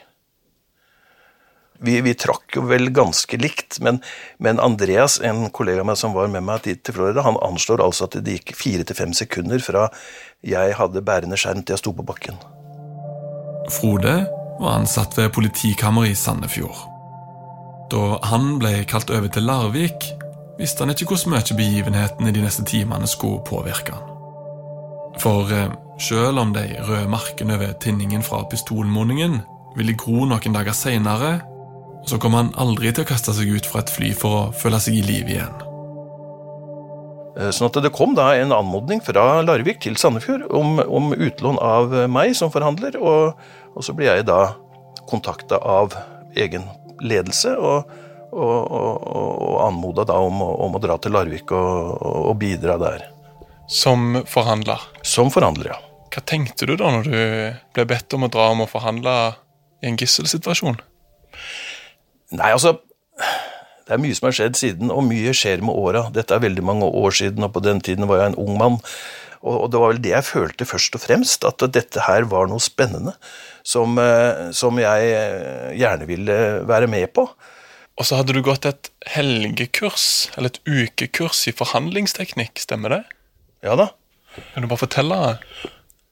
Vi, 1.80 1.94
vi, 2.04 2.12
trakk 2.20 2.58
jo 2.58 2.66
vel 2.68 2.90
ganske 2.92 3.40
likt, 3.40 3.78
men, 3.80 4.02
men, 4.44 4.60
Andreas, 4.60 5.16
en 5.24 5.46
kollega 5.56 5.88
meg 5.88 5.96
som 6.02 6.12
var 6.18 6.28
med 6.28 6.44
meg 6.44 6.68
til 6.68 6.76
Florida, 6.92 7.24
han 7.24 7.40
anslår 7.40 7.86
altså 7.88 8.10
at 8.10 8.20
det 8.20 8.42
gikk 8.42 8.58
fire 8.60 8.84
til 8.84 9.00
fem 9.00 9.16
sekunder 9.16 9.64
fra 9.64 9.88
jeg 10.44 10.76
hadde 10.76 11.08
bærende 11.08 11.40
skjerm 11.40 11.64
til 11.64 11.78
jeg 11.78 11.86
sto 11.86 11.96
på 11.96 12.12
bakken. 12.12 12.59
Frode 13.74 14.16
var 14.60 14.76
ansatt 14.76 15.18
ved 15.18 15.32
politikammeret 15.36 16.14
i 16.14 16.18
Sandefjord. 16.20 16.86
Da 17.90 18.20
han 18.30 18.58
ble 18.62 18.84
kalt 18.90 19.10
over 19.14 19.32
til 19.34 19.48
Larvik, 19.50 20.10
visste 20.60 20.84
han 20.84 20.94
ikke 20.94 21.08
hvor 21.14 21.32
mye 21.32 21.58
begivenhetene 21.58 22.34
de 22.36 22.44
neste 22.44 22.66
timene 22.68 23.08
skulle 23.08 23.42
påvirke 23.48 23.96
han. 23.96 24.10
For 25.20 25.52
eh, 25.52 25.72
selv 26.00 26.40
om 26.40 26.54
de 26.56 26.66
røde 26.88 27.08
markene 27.12 27.58
over 27.58 27.74
tinningen 27.82 28.24
fra 28.24 28.44
pistolmunningen 28.52 29.40
ville 29.78 29.98
gro 30.00 30.26
noen 30.28 30.56
dager 30.56 30.76
seinere, 30.76 31.40
så 32.08 32.20
kom 32.22 32.38
han 32.38 32.54
aldri 32.60 32.94
til 32.94 33.04
å 33.04 33.10
kaste 33.10 33.36
seg 33.36 33.52
ut 33.52 33.68
fra 33.68 33.84
et 33.84 33.92
fly 33.92 34.14
for 34.18 34.38
å 34.38 34.46
føle 34.56 34.80
seg 34.82 35.00
i 35.00 35.04
live 35.06 35.36
igjen. 35.36 35.69
Eh, 37.38 37.52
sånn 37.54 37.70
at 37.70 37.80
Det 37.84 37.92
kom 37.94 38.16
da 38.18 38.32
en 38.38 38.54
anmodning 38.56 39.02
fra 39.06 39.42
Larvik 39.46 39.82
til 39.84 39.98
Sandefjord 40.00 40.48
om, 40.56 40.80
om 40.82 41.14
utlån 41.14 41.60
av 41.62 41.94
meg 42.12 42.36
som 42.38 42.52
forhandler, 42.54 42.98
og, 42.98 43.38
og 43.76 43.86
så 43.86 43.96
ble 43.98 44.10
jeg 44.10 44.28
da 44.30 44.56
kontakta 45.10 45.60
av 45.62 45.96
egen 46.38 46.66
ledelse 47.02 47.56
og, 47.58 47.92
og, 48.34 48.58
og 48.70 49.56
anmoda 49.66 50.06
da 50.10 50.20
om, 50.22 50.42
om, 50.42 50.76
å 50.76 50.82
dra 50.84 50.98
til 51.02 51.16
Larvik 51.16 51.54
og, 51.56 52.34
bidra 52.40 52.78
der. 52.82 53.06
Som 53.70 54.24
forhandler? 54.30 54.82
Som 55.06 55.32
forhandler, 55.34 55.74
ja. 55.74 55.80
Hva 56.10 56.24
tenkte 56.26 56.66
du 56.66 56.74
da 56.78 56.90
når 56.90 57.06
du 57.06 57.18
ble 57.78 57.86
bedt 57.90 58.14
om 58.18 58.26
å 58.26 58.32
dra 58.34 58.50
om 58.54 58.64
å 58.66 58.70
forhandle 58.70 59.16
i 59.84 59.90
en 59.92 59.98
gisselsituasjon? 60.00 60.80
Nei, 62.34 62.50
altså 62.50 62.76
Det 63.90 63.96
er 63.96 64.02
mye 64.04 64.14
som 64.14 64.28
har 64.28 64.36
skjedd 64.38 64.58
siden, 64.60 64.92
og 64.94 65.08
mye 65.08 65.32
skjer 65.34 65.64
med 65.66 65.74
åra. 65.74 66.04
Dette 66.14 66.36
er 66.36 66.44
veldig 66.44 66.62
mange 66.62 66.86
år 66.86 67.16
siden, 67.18 67.42
og 67.48 67.56
på 67.56 67.64
den 67.66 67.82
tiden 67.82 68.06
var 68.06 68.22
jeg 68.22 68.32
en 68.32 68.42
ung 68.44 68.60
mann. 68.60 68.76
Og, 69.40 69.72
det 69.74 69.80
var 69.82 69.94
vel 69.96 70.02
det 70.04 70.12
jeg 70.12 70.28
følte 70.28 70.68
først 70.68 70.98
og 71.00 71.02
fremst, 71.02 71.48
at 71.48 71.64
dette 71.74 72.04
her 72.06 72.28
var 72.30 72.52
noe 72.52 72.62
spennende 72.62 73.16
som, 73.66 73.98
eh, 73.98 74.52
som 74.54 74.78
jeg 74.78 75.10
eh, 75.16 75.72
gjerne 75.80 76.06
ville 76.06 76.38
være 76.70 76.92
med 76.92 77.10
på. 77.18 77.26
Og 77.98 78.06
så 78.06 78.20
hadde 78.20 78.36
du 78.38 78.44
gått 78.46 78.70
et 78.70 78.92
helgekurs, 79.10 80.30
eller 80.38 80.54
et 80.54 80.62
ukekurs 80.70 81.48
i 81.50 81.56
forhandlingsteknikk, 81.58 82.62
stemmer 82.62 82.94
det? 82.94 83.02
Ja 83.66 83.74
da. 83.80 83.90
Kan 84.54 84.64
du 84.64 84.70
bare 84.70 84.86
fortelle? 84.86 85.18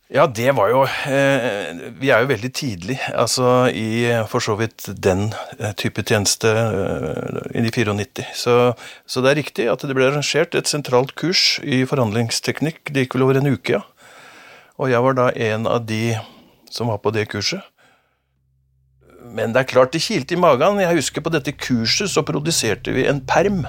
Ja, 0.08 0.24
det 0.24 0.54
var 0.56 0.70
jo 0.72 0.86
eh, 0.88 1.80
Vi 2.00 2.14
er 2.16 2.22
jo 2.24 2.30
veldig 2.30 2.50
tidlig 2.56 2.96
altså 3.12 3.68
i 3.68 4.08
for 4.32 4.40
så 4.44 4.56
vidt 4.56 4.86
den 5.04 5.34
eh, 5.60 5.74
type 5.76 6.00
tjeneste 6.08 6.48
eh, 6.48 7.42
i 7.60 7.66
94. 7.68 8.24
Så, 8.32 8.56
så 9.04 9.24
det 9.24 9.34
er 9.34 9.40
riktig 9.42 9.66
at 9.68 9.84
det 9.84 9.98
ble 9.98 10.08
arrangert 10.08 10.56
et 10.56 10.72
sentralt 10.72 11.12
kurs 11.20 11.60
i 11.60 11.82
forhandlingsteknikk. 11.90 12.86
Det 12.88 13.04
gikk 13.04 13.18
vel 13.18 13.28
over 13.28 13.42
en 13.42 13.52
uke, 13.52 13.82
ja. 13.82 13.84
Og 14.80 14.94
jeg 14.94 15.04
var 15.04 15.18
da 15.18 15.28
en 15.50 15.68
av 15.68 15.84
de 15.90 16.16
som 16.72 16.88
var 16.88 17.02
på 17.04 17.12
det 17.12 17.28
kurset. 17.34 17.66
Men 19.28 19.52
det 19.52 19.66
er 19.66 19.72
klart 19.74 19.92
det 19.92 20.06
kilte 20.06 20.38
i 20.38 20.40
magen. 20.40 20.80
Jeg 20.80 21.02
husker 21.02 21.26
på 21.26 21.34
dette 21.36 21.52
kurset 21.52 22.14
så 22.14 22.24
produserte 22.24 22.96
vi 22.96 23.10
en 23.12 23.20
perm 23.28 23.66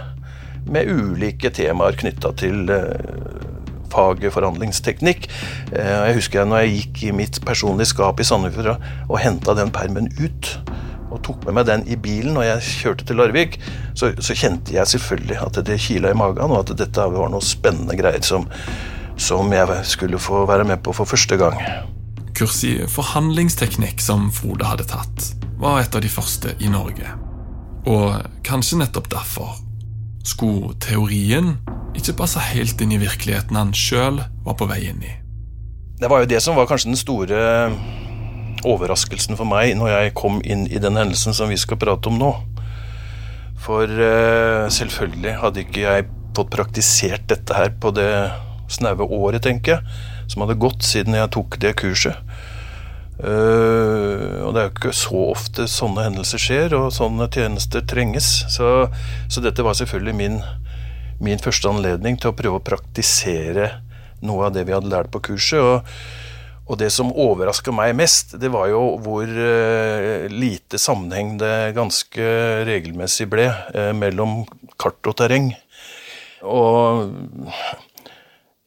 med 0.71 0.87
ulike 0.87 1.51
temaer 1.57 1.99
knytta 1.99 2.31
til 2.39 2.69
faget 3.93 4.35
forhandlingsteknikk. 4.35 5.29
Jeg 5.73 6.19
husker 6.19 6.49
når 6.49 6.65
jeg 6.65 6.75
gikk 6.77 7.03
i 7.09 7.17
mitt 7.23 7.41
personlige 7.47 7.93
skap 7.93 8.21
i 8.21 8.27
Sandefjord 8.27 8.77
og 9.09 9.19
henta 9.23 9.57
den 9.59 9.73
permen 9.75 10.11
ut 10.21 10.55
og 11.09 11.23
tok 11.25 11.47
med 11.47 11.57
meg 11.57 11.69
den 11.69 11.85
i 11.89 11.97
bilen 11.97 12.35
når 12.37 12.47
jeg 12.51 12.73
kjørte 12.83 13.07
til 13.09 13.17
Larvik, 13.21 13.59
så, 13.97 14.13
så, 14.21 14.37
kjente 14.37 14.75
jeg 14.75 14.91
selvfølgelig 14.93 15.39
at 15.41 15.61
det 15.67 15.79
kila 15.81 16.13
i 16.13 16.19
magen, 16.19 16.53
og 16.53 16.67
at 16.67 16.75
dette 16.79 17.07
var 17.15 17.31
noe 17.33 17.45
spennende 17.45 17.97
greier 17.99 18.25
som, 18.25 18.45
som 19.17 19.53
jeg 19.53 19.79
skulle 19.89 20.21
få 20.21 20.45
være 20.49 20.67
med 20.69 20.83
på 20.85 20.95
for 20.97 21.09
første 21.09 21.39
gang. 21.41 21.57
Kurs 22.39 22.61
i 22.67 22.75
forhandlingsteknikk 22.87 24.03
som 24.05 24.29
Frode 24.35 24.69
hadde 24.69 24.87
tatt, 24.91 25.33
var 25.59 25.81
et 25.81 25.97
av 25.97 26.05
de 26.05 26.13
første 26.13 26.55
i 26.63 26.71
Norge. 26.71 27.17
Og 27.89 28.21
kanskje 28.47 28.83
nettopp 28.83 29.09
derfor 29.11 29.57
skulle 30.29 30.75
teorien 30.83 31.57
ikke 31.97 32.19
passe 32.21 32.43
helt 32.53 32.81
inn 32.85 32.93
i 32.95 33.01
virkeligheten 33.01 33.57
han 33.59 33.73
sjøl 33.77 34.21
var 34.45 34.59
på 34.59 34.69
vei 34.71 34.83
inn 34.91 35.01
i. 35.03 35.15
Det 35.99 36.11
var 36.11 36.23
jo 36.23 36.31
det 36.31 36.43
som 36.45 36.59
var 36.59 36.69
kanskje 36.71 36.93
den 36.93 37.01
store 37.01 37.41
overraskelsen 38.67 39.39
for 39.39 39.49
meg 39.49 39.75
når 39.79 39.93
jeg 39.93 40.15
kom 40.19 40.39
inn 40.45 40.67
i 40.71 40.81
den 40.83 40.99
hendelsen 40.99 41.35
som 41.35 41.51
vi 41.51 41.59
skal 41.59 41.81
prate 41.81 42.11
om 42.11 42.19
nå. 42.21 42.33
For 43.59 43.91
uh, 43.91 44.69
selvfølgelig 44.71 45.35
hadde 45.41 45.65
ikke 45.65 45.83
jeg 45.83 46.07
fått 46.37 46.53
praktisert 46.55 47.27
dette 47.31 47.57
her 47.57 47.73
på 47.83 47.91
det 47.97 48.13
snaue 48.71 49.03
året, 49.03 49.43
tenker 49.43 49.79
jeg, 49.79 49.99
som 50.31 50.45
hadde 50.45 50.59
gått 50.61 50.85
siden 50.87 51.17
jeg 51.17 51.33
tok 51.35 51.57
det 51.63 51.75
kurset. 51.81 52.21
Uh, 53.19 54.47
og 54.47 54.55
det 54.55 54.61
er 54.61 54.69
jo 54.69 54.75
ikke 54.77 54.95
så 54.95 55.23
ofte 55.33 55.67
sånne 55.71 56.07
hendelser 56.07 56.43
skjer, 56.43 56.77
og 56.79 56.93
sånne 56.95 57.27
tjenester 57.35 57.83
trenges. 57.83 58.31
Så, 58.55 58.71
så 59.27 59.43
dette 59.43 59.67
var 59.67 59.79
selvfølgelig 59.79 60.19
min 60.19 60.41
min 61.19 61.41
første 61.43 61.71
anledning 61.71 62.19
til 62.19 62.31
å 62.31 62.39
prøve 62.39 62.61
å 62.61 62.65
praktisere 62.65 63.73
noe 64.23 64.49
av 64.49 64.55
det 64.55 64.65
vi 64.69 64.75
hadde 64.77 64.91
lært 64.93 65.13
på 65.15 65.23
kurset. 65.33 65.61
og 65.61 66.27
og 66.69 66.77
det 66.77 66.91
som 66.93 67.09
overraska 67.17 67.73
meg 67.73 67.95
mest, 67.97 68.35
det 68.37 68.51
var 68.53 68.67
jo 68.69 68.99
hvor 69.01 69.25
uh, 69.25 70.29
lite 70.29 70.77
sammenheng 70.77 71.39
det 71.41 71.73
ganske 71.73 72.27
regelmessig 72.69 73.25
ble 73.33 73.47
uh, 73.49 73.95
mellom 73.97 74.43
kart 74.77 75.01
og 75.09 75.17
terreng. 75.17 75.49
Og 76.45 77.09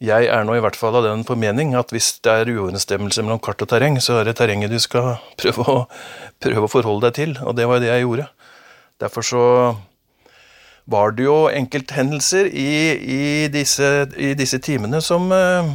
jeg 0.02 0.28
er 0.34 0.46
nå 0.48 0.56
i 0.58 0.62
hvert 0.64 0.78
fall 0.80 0.98
av 0.98 1.06
den 1.06 1.22
formening 1.28 1.76
at 1.78 1.92
hvis 1.94 2.16
det 2.26 2.34
er 2.34 2.50
uoverensstemmelse 2.50 3.22
mellom 3.22 3.42
kart 3.44 3.62
og 3.62 3.70
terreng, 3.70 4.00
så 4.02 4.18
er 4.20 4.30
det 4.30 4.40
terrenget 4.40 4.74
du 4.74 4.80
skal 4.82 5.14
prøve 5.42 5.68
å, 5.70 5.78
prøve 6.42 6.66
å 6.66 6.72
forholde 6.72 7.10
deg 7.10 7.20
til, 7.20 7.38
og 7.46 7.56
det 7.60 7.70
var 7.70 7.84
det 7.84 7.92
jeg 7.92 8.08
gjorde. 8.08 8.28
Derfor 9.02 9.26
så 9.26 9.46
var 10.92 11.14
det 11.16 11.26
jo 11.28 11.38
enkelthendelser 11.54 12.50
i, 12.50 12.74
i, 12.98 13.48
disse, 13.54 13.88
i 14.18 14.34
disse, 14.38 14.60
timene 14.64 15.02
som, 15.06 15.30
eh, 15.32 15.70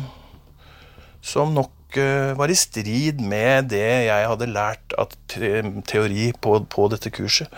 som 1.23 1.55
nok 1.55 1.99
eh, 1.99 2.35
var 2.39 2.51
i 2.51 2.59
strid 2.59 3.23
med 3.23 3.71
det 3.73 3.87
jeg 4.09 4.31
hadde 4.33 4.51
lært 4.51 4.97
av 4.99 5.15
teori 5.31 6.33
på, 6.43 6.59
på 6.67 6.89
dette 6.93 7.15
kurset. 7.15 7.53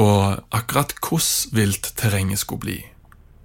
Og 0.00 0.40
akkurat 0.54 0.92
hvordan 1.00 1.56
vilt 1.56 1.92
terrenget 1.98 2.44
skulle 2.44 2.66
bli, 2.66 2.78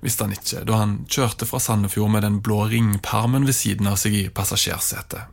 visste 0.05 0.27
han 0.27 0.35
ikke 0.35 0.63
da 0.67 0.79
han 0.83 0.97
kjørte 1.11 1.47
fra 1.49 1.59
Sandefjord 1.61 2.13
med 2.13 2.25
den 2.25 2.39
blå 2.45 2.65
ringpermen 2.71 3.47
ved 3.47 3.57
siden 3.57 3.89
av 3.89 3.97
seg 4.01 4.17
i 4.17 4.25
passasjersetet. 4.29 5.25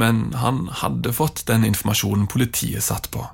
Men 0.00 0.32
han 0.40 0.66
hadde 0.82 1.14
fått 1.14 1.44
den 1.50 1.66
informasjonen 1.66 2.26
politiet 2.30 2.82
satt 2.86 3.10
på. 3.14 3.26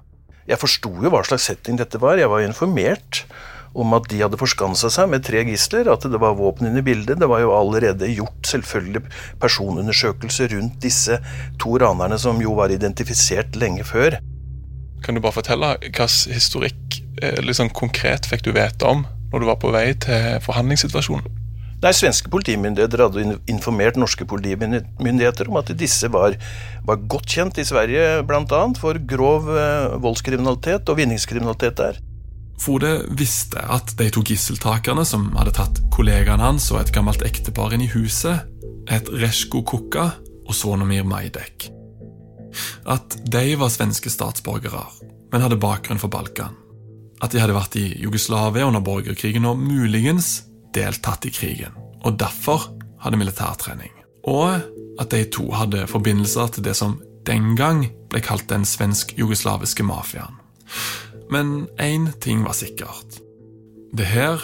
Jeg 0.48 0.60
forsto 0.60 0.90
jo 0.98 1.12
hva 1.12 1.22
slags 1.24 1.46
setting 1.48 1.78
dette 1.80 2.00
var. 2.02 2.20
Jeg 2.20 2.30
var 2.32 2.44
informert 2.44 3.24
om 3.70 3.94
at 3.94 4.08
de 4.10 4.18
hadde 4.18 4.38
forskansa 4.40 4.90
seg 4.90 5.12
med 5.12 5.22
tre 5.22 5.44
gisler, 5.46 5.86
at 5.92 6.02
det 6.10 6.18
var 6.20 6.34
våpen 6.38 6.66
inne 6.68 6.82
i 6.82 6.86
bildet. 6.86 7.20
Det 7.22 7.28
var 7.30 7.44
jo 7.44 7.54
allerede 7.54 8.08
gjort 8.10 8.50
selvfølgelig 8.50 9.04
personundersøkelser 9.40 10.50
rundt 10.56 10.80
disse 10.82 11.20
to 11.62 11.76
ranerne, 11.78 12.18
som 12.18 12.40
jo 12.42 12.56
var 12.58 12.74
identifisert 12.74 13.56
lenge 13.60 13.86
før. 13.86 14.18
Kan 15.04 15.16
du 15.16 15.22
bare 15.22 15.38
fortelle 15.38 15.76
hvilken 15.80 16.34
historikk 16.34 17.00
liksom 17.44 17.70
konkret 17.76 18.26
fikk 18.28 18.44
du 18.48 18.52
vite 18.56 18.88
om 18.88 19.06
når 19.30 19.42
du 19.42 19.48
var 19.50 19.60
på 19.62 19.72
vei 19.74 19.86
til 19.94 20.40
forhandlingssituasjonen? 20.44 21.40
Nei, 21.80 21.94
Svenske 21.96 22.28
politimyndigheter 22.28 23.00
hadde 23.06 23.38
informert 23.48 23.96
norske 23.96 24.26
politimyndigheter 24.28 25.48
om 25.48 25.56
at 25.62 25.72
disse 25.80 26.10
var, 26.12 26.36
var 26.84 27.00
godt 27.08 27.30
kjent 27.32 27.60
i 27.62 27.64
Sverige 27.64 28.20
bl.a. 28.28 28.60
for 28.76 29.00
grov 29.08 29.48
eh, 29.54 29.96
voldskriminalitet 30.04 30.92
og 30.92 31.00
vinningskriminalitet 31.00 31.80
der. 31.80 32.00
Frode 32.60 32.92
visste 33.16 33.62
at 33.72 33.94
de 33.96 34.10
to 34.12 34.20
gisseltakerne 34.28 35.06
som 35.08 35.30
hadde 35.38 35.56
tatt 35.56 35.80
kollegaen 35.94 36.44
hans 36.44 36.68
og 36.74 36.82
et 36.82 36.92
gammelt 36.92 37.24
ektepar 37.24 37.72
inn 37.72 37.86
i 37.86 37.92
huset, 37.94 38.44
het 38.90 39.08
Reshko 39.08 39.64
Kukka 39.64 40.10
og 40.44 40.52
Svonomir 40.56 41.08
Majdek. 41.08 41.70
At 42.84 43.16
de 43.24 43.54
var 43.56 43.72
svenske 43.72 44.12
statsborgere, 44.12 44.84
men 45.32 45.46
hadde 45.46 45.56
bakgrunn 45.62 46.02
for 46.02 46.12
Balkan. 46.12 46.59
At 47.20 47.34
de 47.34 47.40
hadde 47.42 47.56
vært 47.56 47.76
i 47.76 47.86
Jugoslavia 48.00 48.66
under 48.68 48.82
borgerkrigen 48.84 49.48
og 49.48 49.60
muligens 49.60 50.46
deltatt 50.74 51.26
i 51.28 51.32
krigen, 51.34 51.74
og 52.04 52.16
derfor 52.20 52.70
hadde 53.02 53.20
militærtrening. 53.20 53.92
Og 54.28 54.60
at 55.00 55.12
de 55.12 55.24
to 55.32 55.48
hadde 55.56 55.86
forbindelser 55.88 56.52
til 56.54 56.64
det 56.64 56.76
som 56.76 56.98
den 57.28 57.54
gang 57.56 57.86
ble 58.10 58.22
kalt 58.24 58.48
den 58.50 58.64
svensk-jugoslaviske 58.68 59.84
mafiaen. 59.86 60.36
Men 61.30 61.68
én 61.78 62.10
ting 62.20 62.42
var 62.44 62.56
sikkert. 62.58 63.20
Det 63.96 64.06
her 64.06 64.40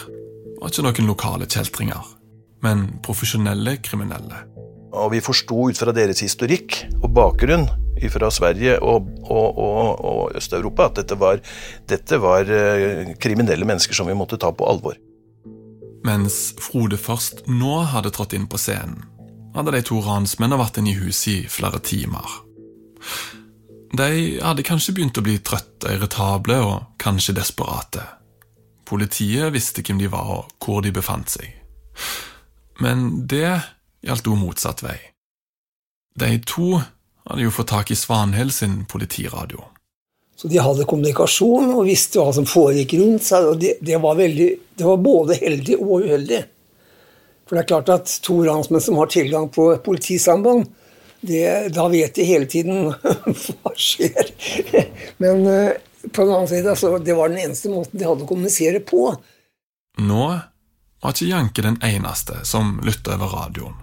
var 0.60 0.70
ikke 0.70 0.84
noen 0.86 1.10
lokale 1.10 1.48
kjeltringer, 1.50 2.04
men 2.64 2.86
profesjonelle 3.04 3.78
kriminelle. 3.84 4.44
Og 4.96 5.12
vi 5.12 5.24
forsto 5.24 5.68
ut 5.68 5.80
fra 5.80 5.92
deres 5.96 6.22
historikk 6.24 6.78
og 7.02 7.10
bakgrunn 7.16 7.66
fra 8.12 8.30
Sverige 8.30 8.78
og, 8.84 9.08
og, 9.24 9.58
og, 9.58 10.04
og 10.04 10.36
Øst-Europa 10.36 10.90
at 10.90 11.00
dette 11.00 11.18
var, 11.20 11.40
dette 11.88 12.20
var 12.22 12.50
eh, 12.52 13.14
kriminelle 13.20 13.68
mennesker 13.68 13.96
som 13.96 14.08
vi 14.08 14.16
måtte 14.16 14.38
ta 14.40 14.52
på 14.52 14.68
alvor. 14.68 14.98
Mens 16.06 16.54
Frode 16.62 16.98
først 17.00 17.46
nå 17.50 17.80
hadde 17.90 18.12
trådt 18.14 18.36
inn 18.36 18.46
på 18.50 18.60
scenen, 18.60 19.02
hadde 19.56 19.74
de 19.74 19.82
to 19.88 19.98
ransmennene 20.04 20.60
vært 20.60 20.78
inne 20.80 20.92
i 20.92 21.00
huset 21.00 21.32
i 21.32 21.38
flere 21.50 21.80
timer. 21.82 22.36
De 23.96 24.10
hadde 24.42 24.66
kanskje 24.66 24.94
begynt 24.96 25.18
å 25.18 25.24
bli 25.24 25.38
trøtte, 25.40 25.94
irritable 25.94 26.58
og 26.62 26.98
kanskje 27.00 27.36
desperate. 27.38 28.04
Politiet 28.86 29.54
visste 29.54 29.82
hvem 29.82 29.98
de 30.02 30.10
var 30.12 30.30
og 30.34 30.52
hvor 30.62 30.82
de 30.84 30.92
befant 30.94 31.32
seg. 31.32 31.48
Men 32.82 33.26
det 33.26 33.56
gjaldt 34.04 34.28
også 34.28 34.38
motsatt 34.38 34.82
vei. 34.84 34.98
De 36.16 36.36
to 36.48 36.80
hadde 37.26 37.42
jo 37.42 37.54
fått 37.54 37.72
tak 37.72 37.90
i 37.90 37.96
Svanhild 37.98 38.54
sin 38.54 38.84
politiradio. 38.84 39.64
Så 40.36 40.48
de 40.48 40.58
hadde 40.60 40.84
kommunikasjon 40.84 41.70
og 41.72 41.86
visste 41.88 42.20
hva 42.20 42.32
som 42.36 42.46
foregikk 42.48 42.98
rundt 43.00 43.24
seg. 43.24 43.46
og 43.50 43.60
det, 43.60 43.78
det, 43.80 43.96
var 44.02 44.18
veldig, 44.18 44.48
det, 44.76 44.84
var 44.84 44.98
både 45.00 45.38
heldig 45.40 45.78
og 45.80 46.04
uheldig. 46.04 46.42
For 47.46 47.56
det 47.56 47.62
er 47.62 47.70
klart 47.70 47.92
at 47.94 48.12
to 48.26 48.42
ransmenn 48.44 48.84
som 48.84 48.98
har 49.00 49.08
tilgang 49.12 49.48
på 49.54 49.70
politisamband, 49.86 50.66
det, 51.26 51.72
da 51.74 51.86
vet 51.88 52.18
de 52.18 52.26
hele 52.28 52.48
tiden 52.50 52.90
hva 53.46 53.72
skjer. 53.80 54.34
Men 55.22 55.46
uh, 55.48 55.72
på 56.12 56.26
den 56.26 56.34
annen 56.34 56.50
side, 56.50 56.68
altså, 56.70 56.98
det 56.98 57.16
var 57.16 57.32
den 57.32 57.40
eneste 57.46 57.72
måten 57.72 57.96
de 57.96 58.06
hadde 58.06 58.26
å 58.26 58.28
kommunisere 58.28 58.82
på. 58.84 59.08
Nå 60.04 60.26
var 60.26 61.14
ikke 61.14 61.30
Janke 61.30 61.64
den 61.64 61.80
eneste 61.84 62.42
som 62.44 62.76
lytta 62.84 63.16
over 63.16 63.32
radioen. 63.40 63.80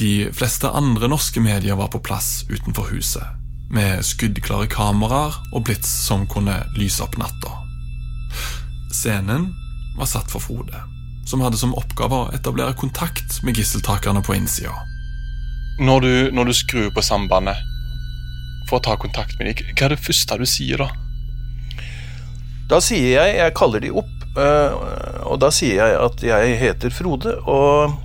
De 0.00 0.30
fleste 0.32 0.70
andre 0.72 1.10
norske 1.12 1.40
medier 1.44 1.76
var 1.76 1.90
på 1.92 2.00
plass 2.00 2.46
utenfor 2.48 2.88
huset 2.88 3.36
med 3.70 4.00
skuddklare 4.02 4.66
kameraer 4.72 5.36
og 5.52 5.66
blits 5.68 5.90
som 6.06 6.24
kunne 6.30 6.56
lyse 6.78 7.04
opp 7.04 7.18
natta. 7.20 7.52
Scenen 8.90 9.50
var 9.98 10.08
satt 10.08 10.32
for 10.32 10.40
Frode, 10.42 10.80
som 11.28 11.44
hadde 11.44 11.60
som 11.60 11.76
oppgave 11.76 12.16
å 12.16 12.30
etablere 12.34 12.74
kontakt 12.80 13.42
med 13.44 13.60
gisseltakerne 13.60 14.24
på 14.24 14.34
innsida. 14.38 14.72
Når 15.84 16.00
du, 16.06 16.14
når 16.32 16.50
du 16.50 16.56
skrur 16.56 16.90
på 16.96 17.04
sambandet 17.04 17.60
for 18.68 18.80
å 18.80 18.84
ta 18.88 18.96
kontakt 19.00 19.36
med 19.38 19.52
dem, 19.52 19.70
hva 19.76 19.86
er 19.86 19.94
det 19.94 20.02
første 20.02 20.40
du 20.40 20.48
sier 20.48 20.80
da? 20.80 20.90
Da 22.70 22.78
sier 22.84 23.16
jeg 23.16 23.36
Jeg 23.36 23.54
kaller 23.58 23.82
de 23.82 23.90
opp, 23.92 24.12
eh, 24.38 24.74
og 25.26 25.40
da 25.42 25.50
sier 25.54 25.76
jeg 25.76 25.96
at 26.00 26.22
jeg 26.24 26.58
heter 26.60 26.94
Frode, 26.94 27.36
og, 27.44 28.00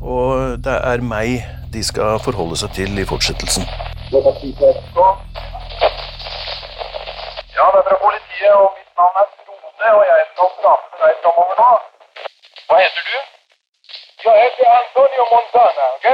og 0.00 0.58
det 0.64 0.76
er 0.92 1.00
meg 1.14 1.44
de 1.74 1.82
skal 1.84 2.18
forholde 2.24 2.56
seg 2.56 2.70
til 2.78 2.98
i 2.98 3.04
fortsettelsen. 3.12 3.64
Ja, 4.12 4.18
det 7.72 7.78
er 7.80 7.86
fra 7.88 7.96
politiet, 8.06 8.54
og 8.62 8.68
mitt 8.76 8.90
navn 8.98 9.16
er 9.22 9.26
Frode, 9.44 9.88
og 9.98 10.02
jeg 10.10 10.18
skal 10.32 10.48
prate 10.60 10.86
med 10.90 10.98
deg 11.02 11.12
framover 11.22 11.54
nå. 11.62 11.72
Hva 12.68 12.76
heter 12.82 13.02
du? 13.10 13.18
Jeg 14.26 14.34
heter 14.42 14.66
Antonio 14.80 15.24
Montana, 15.32 15.84
ok? 15.96 16.06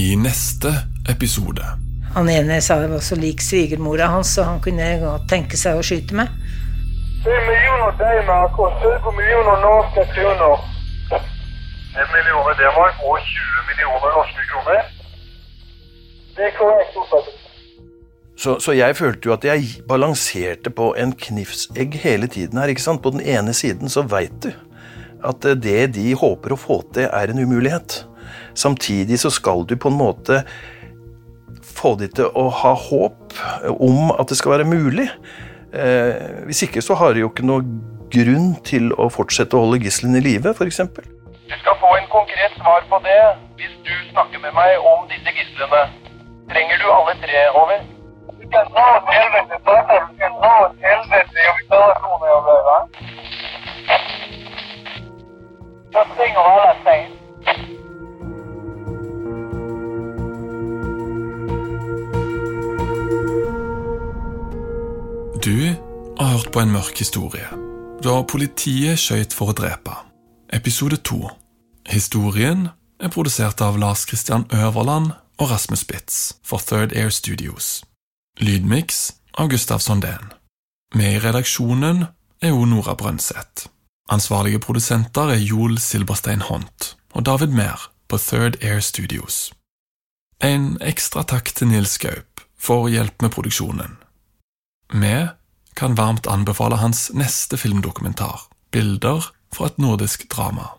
I 0.00 0.04
neste 0.26 0.70
episode 1.14 1.64
Han 2.12 2.28
ene 2.28 2.58
sa 2.60 2.76
jeg 2.82 2.90
var 2.92 3.04
så 3.04 3.16
lik 3.16 3.40
svigermora 3.40 4.10
hans, 4.12 4.34
så 4.36 4.44
han 4.44 4.60
kunne 4.64 4.88
godt 5.00 5.28
tenke 5.32 5.56
seg 5.56 5.78
å 5.78 5.84
skyte 5.86 6.16
meg. 6.18 6.32
7 7.22 7.30
millioner 7.30 7.94
D-mark 8.00 8.58
og 8.60 8.74
20 8.82 9.14
millioner 9.16 9.62
norske 9.62 10.04
kroner. 10.12 10.66
1 11.12 12.10
millioner 12.16 12.58
D-mark 12.58 13.00
og 13.06 13.16
20 13.30 13.70
millioner 13.70 14.18
norske 14.18 14.44
kroner. 14.50 14.90
Det 16.36 16.48
er 16.48 16.54
korrekt 16.58 16.98
oppfattet. 17.00 17.38
Så, 18.42 18.56
så 18.64 18.74
jeg 18.74 18.96
følte 18.98 19.28
jo 19.28 19.34
at 19.36 19.44
jeg 19.46 19.84
balanserte 19.88 20.72
på 20.74 20.92
en 20.98 21.12
knivsegg 21.14 21.94
hele 22.02 22.26
tiden 22.26 22.58
her. 22.58 22.72
ikke 22.72 22.82
sant? 22.82 23.02
På 23.04 23.12
den 23.14 23.20
ene 23.20 23.54
siden 23.54 23.92
så 23.92 24.02
veit 24.08 24.34
du 24.42 24.50
at 25.22 25.44
det 25.62 25.92
de 25.94 26.08
håper 26.18 26.52
å 26.52 26.58
få 26.58 26.80
til, 26.96 27.06
er 27.06 27.30
en 27.30 27.38
umulighet. 27.38 28.02
Samtidig 28.58 29.20
så 29.22 29.30
skal 29.30 29.62
du 29.68 29.76
på 29.78 29.92
en 29.92 30.00
måte 30.00 30.42
få 31.82 31.94
de 32.00 32.08
til 32.16 32.28
å 32.38 32.48
ha 32.62 32.72
håp 32.88 33.38
om 33.72 34.12
at 34.14 34.30
det 34.30 34.38
skal 34.38 34.56
være 34.56 34.68
mulig. 34.68 35.08
Eh, 35.72 36.44
hvis 36.48 36.62
ikke 36.66 36.82
så 36.84 36.96
har 37.00 37.14
de 37.14 37.24
jo 37.24 37.30
ikke 37.32 37.46
noe 37.48 37.64
grunn 38.12 38.52
til 38.68 38.92
å 39.00 39.08
fortsette 39.12 39.56
å 39.56 39.64
holde 39.64 39.80
gisselen 39.84 40.18
i 40.18 40.24
live, 40.24 40.52
f.eks. 40.52 40.82
Du 41.48 41.56
skal 41.60 41.78
få 41.80 41.94
en 41.96 42.08
konkret 42.12 42.54
svar 42.58 42.84
på 42.90 43.00
det 43.06 43.20
hvis 43.60 43.74
du 43.86 43.94
snakker 44.12 44.42
med 44.44 44.54
meg 44.56 44.76
om 44.92 45.08
disse 45.10 45.32
gislene. 45.38 45.82
Trenger 46.52 46.82
du 46.82 46.86
alle 46.92 47.16
tre, 47.22 47.42
over? 47.56 47.84
Du 48.38 48.46
kan 48.52 48.68
nå, 48.76 48.88
helvete. 49.08 49.62
Har 66.62 66.68
en 66.68 66.72
mørk 66.72 66.98
historie. 66.98 67.48
Da 68.04 68.20
politiet 68.22 69.00
skøyt 69.00 69.32
for 69.34 69.50
å 69.50 69.54
drepe. 69.56 69.94
Episode 70.54 71.00
to. 71.02 71.26
Historien 71.90 72.68
er 73.02 73.10
produsert 73.10 73.58
av 73.64 73.80
Lars 73.82 74.04
Christian 74.06 74.44
Øverland 74.54 75.10
og 75.40 75.50
Rasmus 75.50 75.82
Spitz 75.82 76.36
for 76.46 76.62
Third 76.62 76.94
Air 76.94 77.10
Studios. 77.10 77.82
Lydmiks 78.38 79.16
av 79.34 79.50
Gustav 79.50 79.82
Sondén. 79.82 80.30
Med 80.94 81.16
i 81.16 81.18
redaksjonen 81.24 82.06
er 82.42 82.54
jo 82.54 82.64
Nora 82.64 82.94
Brøndseth. 82.94 83.66
Ansvarlige 84.08 84.62
produsenter 84.62 85.34
er 85.34 85.42
Joel 85.42 85.80
Silberstein 85.82 86.46
Hont 86.46 86.94
og 87.10 87.26
David 87.26 87.58
Mehr 87.58 87.90
på 88.06 88.22
Third 88.22 88.62
Air 88.62 88.80
Studios. 88.80 89.50
En 90.38 90.76
ekstra 90.80 91.26
takk 91.26 91.54
til 91.56 91.74
Nils 91.74 91.98
Gaup 91.98 92.46
for 92.54 92.86
hjelp 92.86 93.22
med 93.22 93.34
produksjonen. 93.34 93.98
Vi 94.92 95.16
kan 95.74 95.96
varmt 95.98 96.26
anbefale 96.26 96.76
hans 96.76 97.10
neste 97.14 97.56
filmdokumentar, 97.56 98.48
Bilder 98.72 99.24
fra 99.52 99.66
et 99.68 99.78
nordisk 99.78 100.28
drama. 100.32 100.70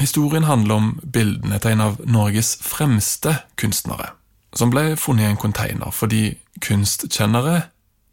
Historien 0.00 0.44
handler 0.44 0.74
om 0.74 0.90
bildene 1.12 1.58
til 1.60 1.74
en 1.74 1.84
av 1.84 1.98
Norges 2.08 2.54
fremste 2.64 3.34
kunstnere, 3.60 4.14
som 4.56 4.72
ble 4.72 4.94
funnet 4.96 5.26
i 5.26 5.30
en 5.30 5.40
container 5.40 5.92
fordi 5.94 6.22
kunstkjennere 6.64 7.62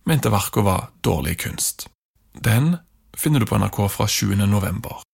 mente 0.07 0.31
verket 0.31 0.65
var 0.67 0.89
dårlig 1.03 1.37
kunst. 1.45 1.87
Den 2.33 2.77
finner 3.17 3.39
du 3.39 3.45
på 3.45 3.57
NRK 3.57 3.87
fra 3.91 4.07
7. 4.07 4.35
november. 4.45 5.06